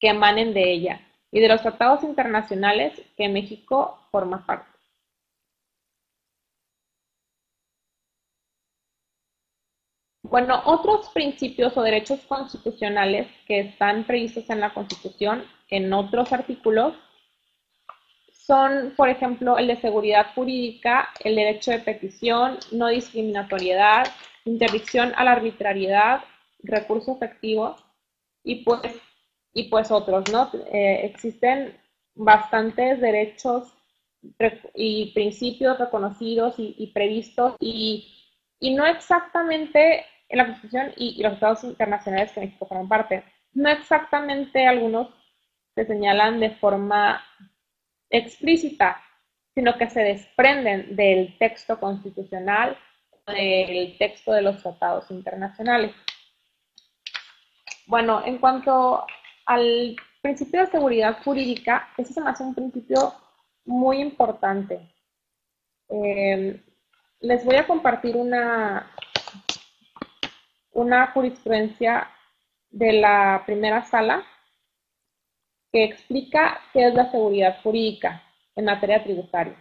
que 0.01 0.09
emanen 0.09 0.55
de 0.55 0.72
ella 0.72 1.01
y 1.30 1.38
de 1.38 1.46
los 1.48 1.62
tratados 1.62 2.03
internacionales 2.03 3.01
que 3.16 3.28
México 3.28 4.09
forma 4.11 4.44
parte. 4.44 4.70
Bueno, 10.31 10.62
otros 10.64 11.09
principios 11.09 11.76
o 11.76 11.83
derechos 11.83 12.20
constitucionales 12.20 13.26
que 13.49 13.59
están 13.59 14.05
previstos 14.05 14.49
en 14.49 14.61
la 14.61 14.72
Constitución 14.72 15.43
en 15.68 15.93
otros 15.93 16.33
artículos 16.33 16.95
son, 18.33 18.95
por 18.97 19.09
ejemplo, 19.09 19.59
el 19.59 19.66
de 19.66 19.81
seguridad 19.81 20.28
jurídica, 20.37 21.09
el 21.24 21.35
derecho 21.35 21.72
de 21.72 21.81
petición, 21.81 22.59
no 22.70 22.87
discriminatoriedad, 22.87 24.07
interdicción 24.45 25.12
a 25.16 25.24
la 25.24 25.33
arbitrariedad, 25.33 26.22
recurso 26.62 27.16
efectivo 27.16 27.74
y 28.45 28.62
pues, 28.64 28.83
y 29.53 29.64
pues 29.64 29.91
otros, 29.91 30.31
¿no? 30.31 30.49
Eh, 30.72 31.07
existen 31.07 31.76
bastantes 32.14 33.01
derechos 33.01 33.72
y 34.74 35.12
principios 35.12 35.76
reconocidos 35.78 36.55
y, 36.59 36.87
previstos 36.95 37.57
y, 37.59 38.14
y 38.61 38.74
no 38.74 38.87
exactamente 38.87 40.05
en 40.31 40.39
la 40.39 40.47
Constitución 40.47 40.93
y, 40.97 41.22
los 41.22 41.35
estados 41.35 41.64
internacionales 41.64 42.33
que 42.33 42.41
México 42.41 42.66
forman 42.66 42.89
parte. 42.89 43.24
No 43.53 43.68
exactamente 43.68 44.66
algunos 44.66 45.09
se 45.74 45.85
señalan 45.85 46.41
de 46.41 46.51
forma 46.51 47.22
explícita, 48.09 49.03
sino 49.55 49.76
que 49.76 49.91
se 49.91 50.01
desprenden 50.01 50.97
del 50.97 51.37
texto 51.39 51.78
constitucional, 51.78 52.78
del 53.26 53.99
texto 53.99 54.33
de 54.33 54.43
los 54.43 54.62
tratados 54.62 55.11
internacionales. 55.11 55.93
Bueno, 57.87 58.24
en 58.24 58.39
cuanto 58.39 59.05
al 59.47 59.97
principio 60.22 60.61
de 60.61 60.70
seguridad 60.70 61.18
jurídica, 61.24 61.89
ese 61.97 62.12
se 62.12 62.20
me 62.20 62.31
hace 62.31 62.45
un 62.45 62.55
principio 62.55 63.14
muy 63.64 64.01
importante. 64.01 64.81
Eh, 65.89 66.62
les 67.20 67.45
voy 67.45 67.57
a 67.57 67.66
compartir 67.66 68.16
una, 68.16 68.91
una 70.73 71.09
jurisprudencia 71.09 72.11
de 72.71 72.93
la 72.93 73.43
primera 73.47 73.83
sala 73.85 74.25
que 75.73 75.85
explica 75.85 76.61
qué 76.73 76.89
es 76.89 76.95
la 76.95 77.11
seguridad 77.11 77.61
jurídica 77.62 78.23
en 78.57 78.64
materia 78.64 79.03
tributaria. 79.03 79.57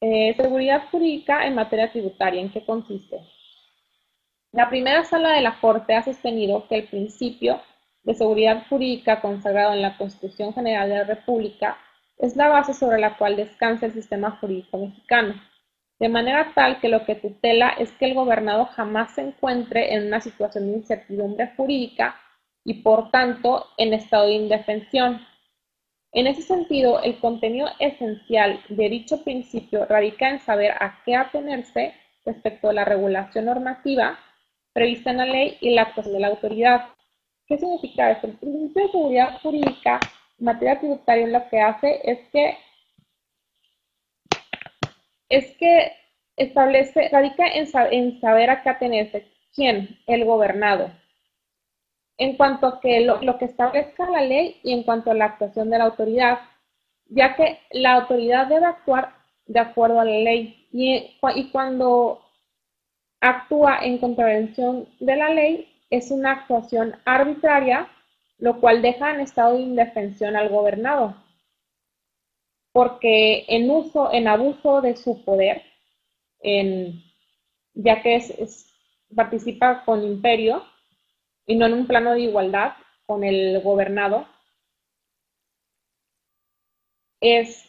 Eh, 0.00 0.34
seguridad 0.36 0.88
jurídica 0.90 1.46
en 1.46 1.54
materia 1.54 1.90
tributaria, 1.90 2.40
¿en 2.40 2.52
qué 2.52 2.64
consiste? 2.64 3.18
La 4.52 4.68
primera 4.68 5.04
sala 5.04 5.32
de 5.32 5.42
la 5.42 5.60
Corte 5.60 5.94
ha 5.94 6.02
sostenido 6.02 6.66
que 6.68 6.76
el 6.76 6.88
principio 6.88 7.60
de 8.04 8.14
seguridad 8.14 8.66
jurídica 8.68 9.20
consagrado 9.20 9.74
en 9.74 9.82
la 9.82 9.96
Constitución 9.98 10.54
General 10.54 10.88
de 10.88 10.96
la 10.96 11.04
República 11.04 11.76
es 12.16 12.36
la 12.36 12.48
base 12.48 12.74
sobre 12.74 12.98
la 12.98 13.16
cual 13.16 13.36
descansa 13.36 13.86
el 13.86 13.92
sistema 13.92 14.30
jurídico 14.40 14.78
mexicano 14.78 15.34
de 15.98 16.08
manera 16.08 16.52
tal 16.54 16.80
que 16.80 16.88
lo 16.88 17.04
que 17.04 17.16
tutela 17.16 17.70
es 17.70 17.90
que 17.92 18.06
el 18.06 18.14
gobernado 18.14 18.66
jamás 18.66 19.14
se 19.14 19.22
encuentre 19.22 19.94
en 19.94 20.06
una 20.06 20.20
situación 20.20 20.66
de 20.66 20.78
incertidumbre 20.78 21.52
jurídica 21.56 22.16
y 22.64 22.74
por 22.82 23.10
tanto 23.10 23.66
en 23.76 23.94
estado 23.94 24.26
de 24.26 24.34
indefensión. 24.34 25.20
En 26.12 26.26
ese 26.26 26.42
sentido, 26.42 27.02
el 27.02 27.18
contenido 27.18 27.68
esencial 27.80 28.60
de 28.68 28.88
dicho 28.88 29.22
principio 29.24 29.86
radica 29.86 30.30
en 30.30 30.40
saber 30.40 30.72
a 30.72 31.02
qué 31.04 31.16
atenerse 31.16 31.94
respecto 32.24 32.70
a 32.70 32.72
la 32.72 32.84
regulación 32.84 33.46
normativa 33.46 34.18
prevista 34.72 35.10
en 35.10 35.16
la 35.16 35.26
ley 35.26 35.58
y 35.60 35.74
la 35.74 35.82
actuación 35.82 36.14
de 36.14 36.20
la 36.20 36.28
autoridad. 36.28 36.86
¿Qué 37.46 37.58
significa 37.58 38.12
esto? 38.12 38.28
El 38.28 38.34
principio 38.34 38.82
de 38.82 38.92
seguridad 38.92 39.40
jurídica 39.42 39.98
en 40.38 40.44
materia 40.44 40.78
tributaria 40.78 41.26
lo 41.26 41.48
que 41.48 41.60
hace 41.60 42.00
es 42.04 42.20
que 42.30 42.56
es 45.28 45.56
que 45.56 45.92
establece, 46.36 47.08
radica 47.10 47.46
en, 47.46 48.20
saber 48.20 48.50
a 48.50 48.62
qué 48.62 48.70
atenerse. 48.70 49.26
¿Quién? 49.54 49.98
El 50.06 50.24
gobernado. 50.24 50.90
En 52.16 52.36
cuanto 52.36 52.66
a 52.66 52.80
que 52.80 53.00
lo, 53.00 53.38
que 53.38 53.44
establezca 53.44 54.10
la 54.10 54.22
ley 54.22 54.60
y 54.62 54.72
en 54.72 54.82
cuanto 54.82 55.10
a 55.10 55.14
la 55.14 55.26
actuación 55.26 55.70
de 55.70 55.78
la 55.78 55.84
autoridad, 55.84 56.40
ya 57.06 57.36
que 57.36 57.60
la 57.70 57.94
autoridad 57.94 58.46
debe 58.46 58.66
actuar 58.66 59.14
de 59.46 59.60
acuerdo 59.60 60.00
a 60.00 60.04
la 60.04 60.18
ley 60.18 60.68
y, 60.72 61.16
y 61.34 61.50
cuando 61.50 62.22
actúa 63.20 63.78
en 63.82 63.98
contravención 63.98 64.88
de 65.00 65.16
la 65.16 65.30
ley 65.30 65.72
es 65.90 66.10
una 66.10 66.32
actuación 66.32 66.96
arbitraria, 67.04 67.88
lo 68.38 68.60
cual 68.60 68.82
deja 68.82 69.10
en 69.10 69.20
estado 69.20 69.54
de 69.54 69.62
indefensión 69.62 70.36
al 70.36 70.48
gobernado 70.48 71.16
porque 72.78 73.44
en 73.48 73.68
uso, 73.72 74.12
en 74.12 74.28
abuso 74.28 74.80
de 74.80 74.94
su 74.94 75.24
poder, 75.24 75.64
ya 77.74 78.02
que 78.02 78.14
es, 78.14 78.72
participa 79.16 79.84
con 79.84 80.04
imperio 80.04 80.64
y 81.44 81.56
no 81.56 81.66
en 81.66 81.72
un 81.72 81.88
plano 81.88 82.12
de 82.12 82.20
igualdad 82.20 82.74
con 83.04 83.24
el 83.24 83.60
gobernado, 83.62 84.28
es, 87.20 87.68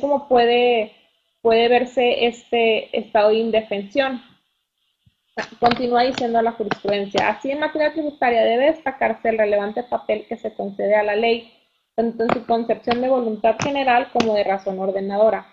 como 0.00 0.28
puede, 0.28 0.92
puede 1.42 1.68
verse 1.68 2.24
este 2.24 2.98
estado 2.98 3.28
de 3.28 3.34
indefensión. 3.34 4.22
Continúa 5.60 6.04
diciendo 6.04 6.40
la 6.40 6.52
jurisprudencia. 6.52 7.28
Así, 7.28 7.50
en 7.50 7.60
materia 7.60 7.92
tributaria 7.92 8.44
debe 8.44 8.72
destacarse 8.72 9.28
el 9.28 9.36
relevante 9.36 9.82
papel 9.82 10.24
que 10.26 10.38
se 10.38 10.54
concede 10.54 10.94
a 10.94 11.02
la 11.02 11.16
ley 11.16 11.52
tanto 11.96 12.24
en 12.24 12.30
su 12.30 12.46
concepción 12.46 13.00
de 13.00 13.08
voluntad 13.08 13.56
general 13.58 14.10
como 14.12 14.34
de 14.34 14.44
razón 14.44 14.78
ordenadora, 14.78 15.46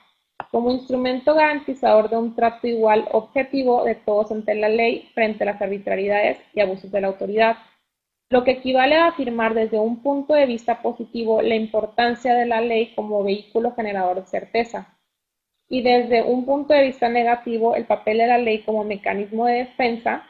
como 0.51 0.71
instrumento 0.71 1.33
garantizador 1.33 2.09
de 2.09 2.17
un 2.17 2.35
trato 2.35 2.67
igual 2.67 3.07
objetivo 3.11 3.85
de 3.85 3.95
todos 3.95 4.31
ante 4.31 4.53
la 4.55 4.69
ley 4.69 5.09
frente 5.13 5.43
a 5.43 5.47
las 5.47 5.61
arbitrariedades 5.61 6.37
y 6.53 6.59
abusos 6.59 6.91
de 6.91 7.01
la 7.01 7.07
autoridad, 7.07 7.57
lo 8.29 8.43
que 8.43 8.51
equivale 8.51 8.95
a 8.95 9.07
afirmar 9.07 9.53
desde 9.53 9.79
un 9.79 10.03
punto 10.03 10.33
de 10.33 10.45
vista 10.45 10.81
positivo 10.81 11.41
la 11.41 11.55
importancia 11.55 12.35
de 12.35 12.45
la 12.45 12.61
ley 12.61 12.93
como 12.95 13.23
vehículo 13.23 13.73
generador 13.75 14.21
de 14.21 14.27
certeza. 14.27 14.89
y 15.69 15.81
desde 15.81 16.23
un 16.23 16.45
punto 16.45 16.73
de 16.73 16.83
vista 16.83 17.09
negativo 17.09 17.75
el 17.75 17.85
papel 17.85 18.19
de 18.19 18.27
la 18.27 18.37
ley 18.37 18.63
como 18.63 18.83
mecanismo 18.83 19.45
de 19.47 19.55
defensa, 19.65 20.23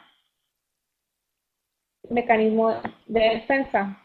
mecanismo 2.08 2.70
de 3.06 3.20
defensa. 3.20 4.03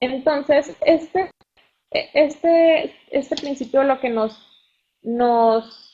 Entonces, 0.00 0.76
este, 0.80 1.30
este, 1.90 2.94
este 3.10 3.36
principio 3.36 3.82
lo 3.84 4.00
que 4.00 4.10
nos, 4.10 4.38
nos 5.02 5.86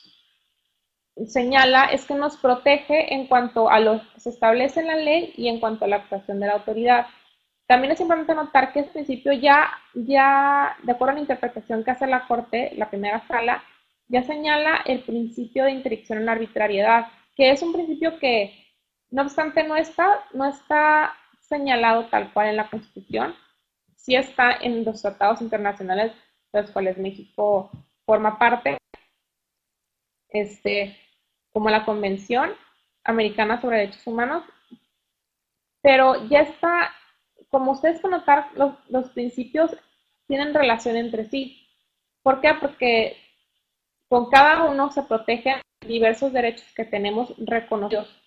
señala 1.27 1.85
es 1.85 2.05
que 2.05 2.15
nos 2.15 2.37
protege 2.37 3.13
en 3.13 3.27
cuanto 3.27 3.69
a 3.69 3.79
lo 3.79 4.01
que 4.13 4.19
se 4.19 4.29
establece 4.29 4.79
en 4.81 4.87
la 4.87 4.95
ley 4.95 5.33
y 5.37 5.47
en 5.47 5.59
cuanto 5.59 5.85
a 5.85 5.87
la 5.87 5.97
actuación 5.97 6.39
de 6.39 6.47
la 6.47 6.53
autoridad. 6.53 7.07
También 7.67 7.93
es 7.93 8.01
importante 8.01 8.35
notar 8.35 8.73
que 8.73 8.81
este 8.81 8.93
principio 8.93 9.31
ya, 9.33 9.71
ya, 9.93 10.75
de 10.83 10.91
acuerdo 10.91 11.13
a 11.13 11.15
la 11.15 11.21
interpretación 11.21 11.83
que 11.83 11.91
hace 11.91 12.07
la 12.07 12.27
Corte, 12.27 12.73
la 12.75 12.89
primera 12.89 13.25
sala, 13.27 13.63
ya 14.07 14.23
señala 14.23 14.81
el 14.85 15.03
principio 15.03 15.63
de 15.63 15.71
interdicción 15.71 16.19
en 16.19 16.29
arbitrariedad, 16.29 17.07
que 17.35 17.51
es 17.51 17.61
un 17.61 17.73
principio 17.73 18.19
que, 18.19 18.53
no 19.11 19.21
obstante, 19.21 19.63
no 19.63 19.75
está, 19.75 20.25
no 20.33 20.45
está 20.45 21.13
señalado 21.39 22.05
tal 22.07 22.33
cual 22.33 22.49
en 22.49 22.57
la 22.57 22.69
Constitución, 22.69 23.33
sí 24.03 24.15
está 24.15 24.51
en 24.51 24.83
los 24.83 25.01
tratados 25.01 25.41
internacionales 25.41 26.11
de 26.51 26.61
los 26.61 26.71
cuales 26.71 26.97
México 26.97 27.71
forma 28.05 28.37
parte, 28.37 28.77
este, 30.29 30.97
como 31.53 31.69
la 31.69 31.85
Convención 31.85 32.51
Americana 33.05 33.61
sobre 33.61 33.77
Derechos 33.77 34.05
Humanos, 34.05 34.43
pero 35.81 36.27
ya 36.27 36.41
está, 36.41 36.91
como 37.49 37.71
ustedes 37.71 38.01
pueden 38.01 38.19
notar, 38.19 38.49
los, 38.55 39.09
principios 39.11 39.75
tienen 40.27 40.53
relación 40.53 40.97
entre 40.97 41.25
sí. 41.25 41.65
¿Por 42.23 42.41
qué? 42.41 42.53
Porque 42.59 43.17
con 44.09 44.29
cada 44.29 44.65
uno 44.65 44.91
se 44.91 45.03
protegen 45.03 45.61
diversos 45.81 46.33
derechos 46.33 46.67
que 46.75 46.85
tenemos 46.85 47.33
reconocidos. 47.37 48.22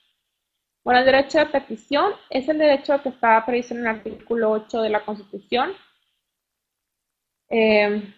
Bueno, 0.87 1.01
el 1.01 1.07
derecho 1.07 1.39
de 1.39 1.47
petición 1.47 2.13
es 2.31 2.49
el 2.49 2.59
derecho 2.59 3.03
que 3.03 3.09
está 3.09 3.45
previsto 3.45 3.75
en 3.75 3.81
el 3.81 3.89
artículo 3.89 4.53
8 4.53 4.83
de 4.83 4.89
la 4.89 5.05
Constitución. 5.05 5.73
Eh, 7.49 8.15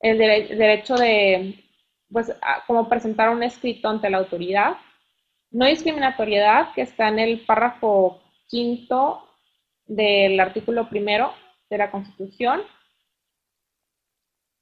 el 0.00 0.18
derecho 0.18 0.96
de 0.96 1.64
pues, 2.12 2.30
como 2.66 2.90
presentar 2.90 3.30
un 3.30 3.42
escrito 3.42 3.88
ante 3.88 4.10
la 4.10 4.18
autoridad. 4.18 4.76
No 5.50 5.64
discriminatoriedad, 5.64 6.74
que 6.74 6.82
está 6.82 7.08
en 7.08 7.20
el 7.20 7.40
párrafo 7.46 8.20
quinto 8.48 9.26
del 9.86 10.38
artículo 10.38 10.90
primero 10.90 11.32
de 11.70 11.78
la 11.78 11.90
Constitución. 11.90 12.60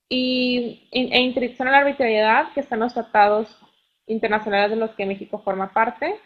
Y, 0.09 0.89
e 0.93 1.21
interdicción 1.21 1.67
a 1.67 1.73
la 1.73 1.79
arbitrariedad, 1.79 2.53
que 2.53 2.61
están 2.61 2.79
los 2.79 2.95
tratados 2.95 3.59
internacionales 4.07 4.71
de 4.71 4.77
los 4.77 4.93
que 4.93 5.07
México 5.07 5.41
forma 5.41 5.73
parte. 5.73 6.21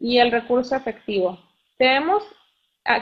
Y 0.00 0.18
el 0.18 0.32
recurso 0.32 0.74
efectivo. 0.74 1.38
Tenemos 1.78 2.24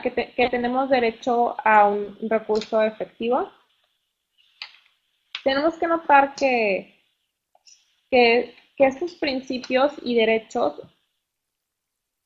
que, 0.03 0.11
tenemos 0.51 0.91
derecho 0.91 1.57
a 1.65 1.89
un 1.89 2.19
recurso 2.29 2.83
efectivo. 2.83 3.51
Tenemos 5.43 5.79
que 5.79 5.87
notar 5.87 6.35
que 6.35 6.99
que, 8.11 8.55
estos 8.79 9.15
principios 9.15 9.93
y 10.03 10.15
derechos 10.15 10.81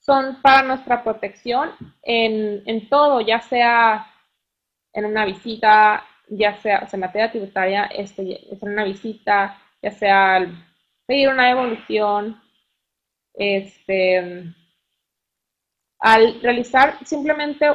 son 0.01 0.43
para 0.43 0.62
nuestra 0.62 1.03
protección 1.03 1.70
en, 2.03 2.89
todo, 2.89 3.20
ya 3.23 3.41
sea 3.41 4.07
en 4.93 5.07
una 5.07 5.25
visita, 5.25 6.05
ya 6.29 6.61
sea, 6.61 6.87
en 6.93 7.01
materia 7.01 7.31
tributaria, 7.31 7.85
este, 7.87 8.53
es 8.53 8.62
en 8.62 8.68
una 8.68 8.85
visita, 8.85 9.59
ya 9.81 9.91
sea 9.93 10.47
pedir 11.07 11.31
una 11.31 11.51
evolución, 11.51 12.39
este, 13.33 14.53
al 16.03 16.40
realizar 16.42 16.98
simplemente 17.07 17.66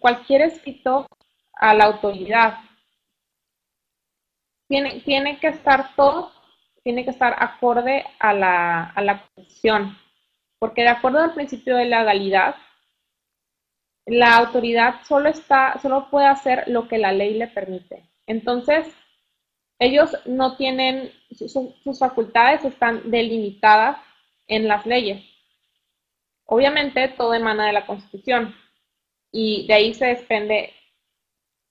cualquier 0.00 0.42
escrito 0.42 1.06
a 1.52 1.74
la 1.74 1.84
autoridad. 1.84 2.58
Tiene, 4.68 5.00
tiene 5.00 5.38
que 5.38 5.48
estar 5.48 5.94
todo 5.94 6.32
tiene 6.84 7.02
que 7.04 7.10
estar 7.10 7.34
acorde 7.38 8.04
a 8.20 8.34
la, 8.34 8.84
a 8.90 9.02
la 9.02 9.22
Constitución, 9.34 9.96
porque 10.58 10.82
de 10.82 10.88
acuerdo 10.88 11.18
al 11.18 11.34
principio 11.34 11.76
de 11.76 11.86
legalidad, 11.86 12.56
la 14.06 14.36
autoridad 14.36 14.96
solo, 15.08 15.30
está, 15.30 15.78
solo 15.80 16.10
puede 16.10 16.26
hacer 16.26 16.64
lo 16.66 16.86
que 16.86 16.98
la 16.98 17.10
ley 17.10 17.38
le 17.38 17.48
permite. 17.48 18.04
Entonces, 18.26 18.86
ellos 19.78 20.14
no 20.26 20.56
tienen, 20.56 21.10
sus 21.30 21.98
facultades 21.98 22.64
están 22.66 23.10
delimitadas 23.10 23.98
en 24.46 24.68
las 24.68 24.84
leyes. 24.84 25.24
Obviamente 26.46 27.08
todo 27.08 27.34
emana 27.34 27.66
de 27.66 27.72
la 27.72 27.86
Constitución 27.86 28.54
y 29.32 29.66
de 29.66 29.74
ahí 29.74 29.94
se 29.94 30.06
desprende, 30.06 30.72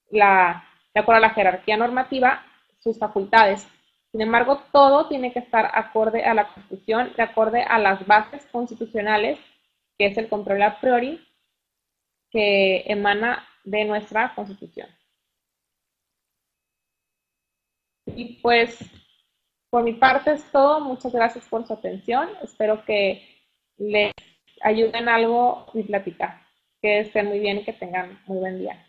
la, 0.10 0.68
de 0.94 1.02
acuerdo 1.02 1.20
a 1.20 1.28
la 1.28 1.34
jerarquía 1.34 1.78
normativa, 1.78 2.46
sus 2.80 3.00
facultades. 3.00 3.68
Sin 4.12 4.22
embargo, 4.22 4.62
todo 4.72 5.08
tiene 5.08 5.32
que 5.32 5.40
estar 5.40 5.72
acorde 5.74 6.24
a 6.24 6.34
la 6.34 6.54
Constitución, 6.54 7.14
de 7.16 7.24
acorde 7.24 7.64
a 7.64 7.80
las 7.80 8.06
bases 8.06 8.46
constitucionales, 8.52 9.40
que 9.98 10.08
es 10.08 10.18
el 10.18 10.28
control 10.28 10.62
a 10.62 10.80
priori 10.80 11.26
que 12.30 12.84
emana 12.88 13.48
de 13.64 13.86
nuestra 13.86 14.34
Constitución. 14.36 14.90
Y 18.08 18.42
pues, 18.42 18.78
por 19.70 19.84
mi 19.84 19.94
parte 19.94 20.34
es 20.34 20.44
todo. 20.52 20.80
Muchas 20.82 21.14
gracias 21.14 21.48
por 21.48 21.66
su 21.66 21.74
atención. 21.74 22.30
Espero 22.42 22.84
que 22.86 23.28
les 23.78 24.12
ayuden 24.64 25.10
algo 25.10 25.68
mi 25.74 25.84
plática. 25.84 26.42
Que 26.82 27.02
estén 27.02 27.28
muy 27.28 27.40
bien 27.40 27.60
y 27.60 27.64
que 27.64 27.74
tengan 27.74 28.20
muy 28.28 28.40
buen 28.40 28.60
día. 28.60 28.86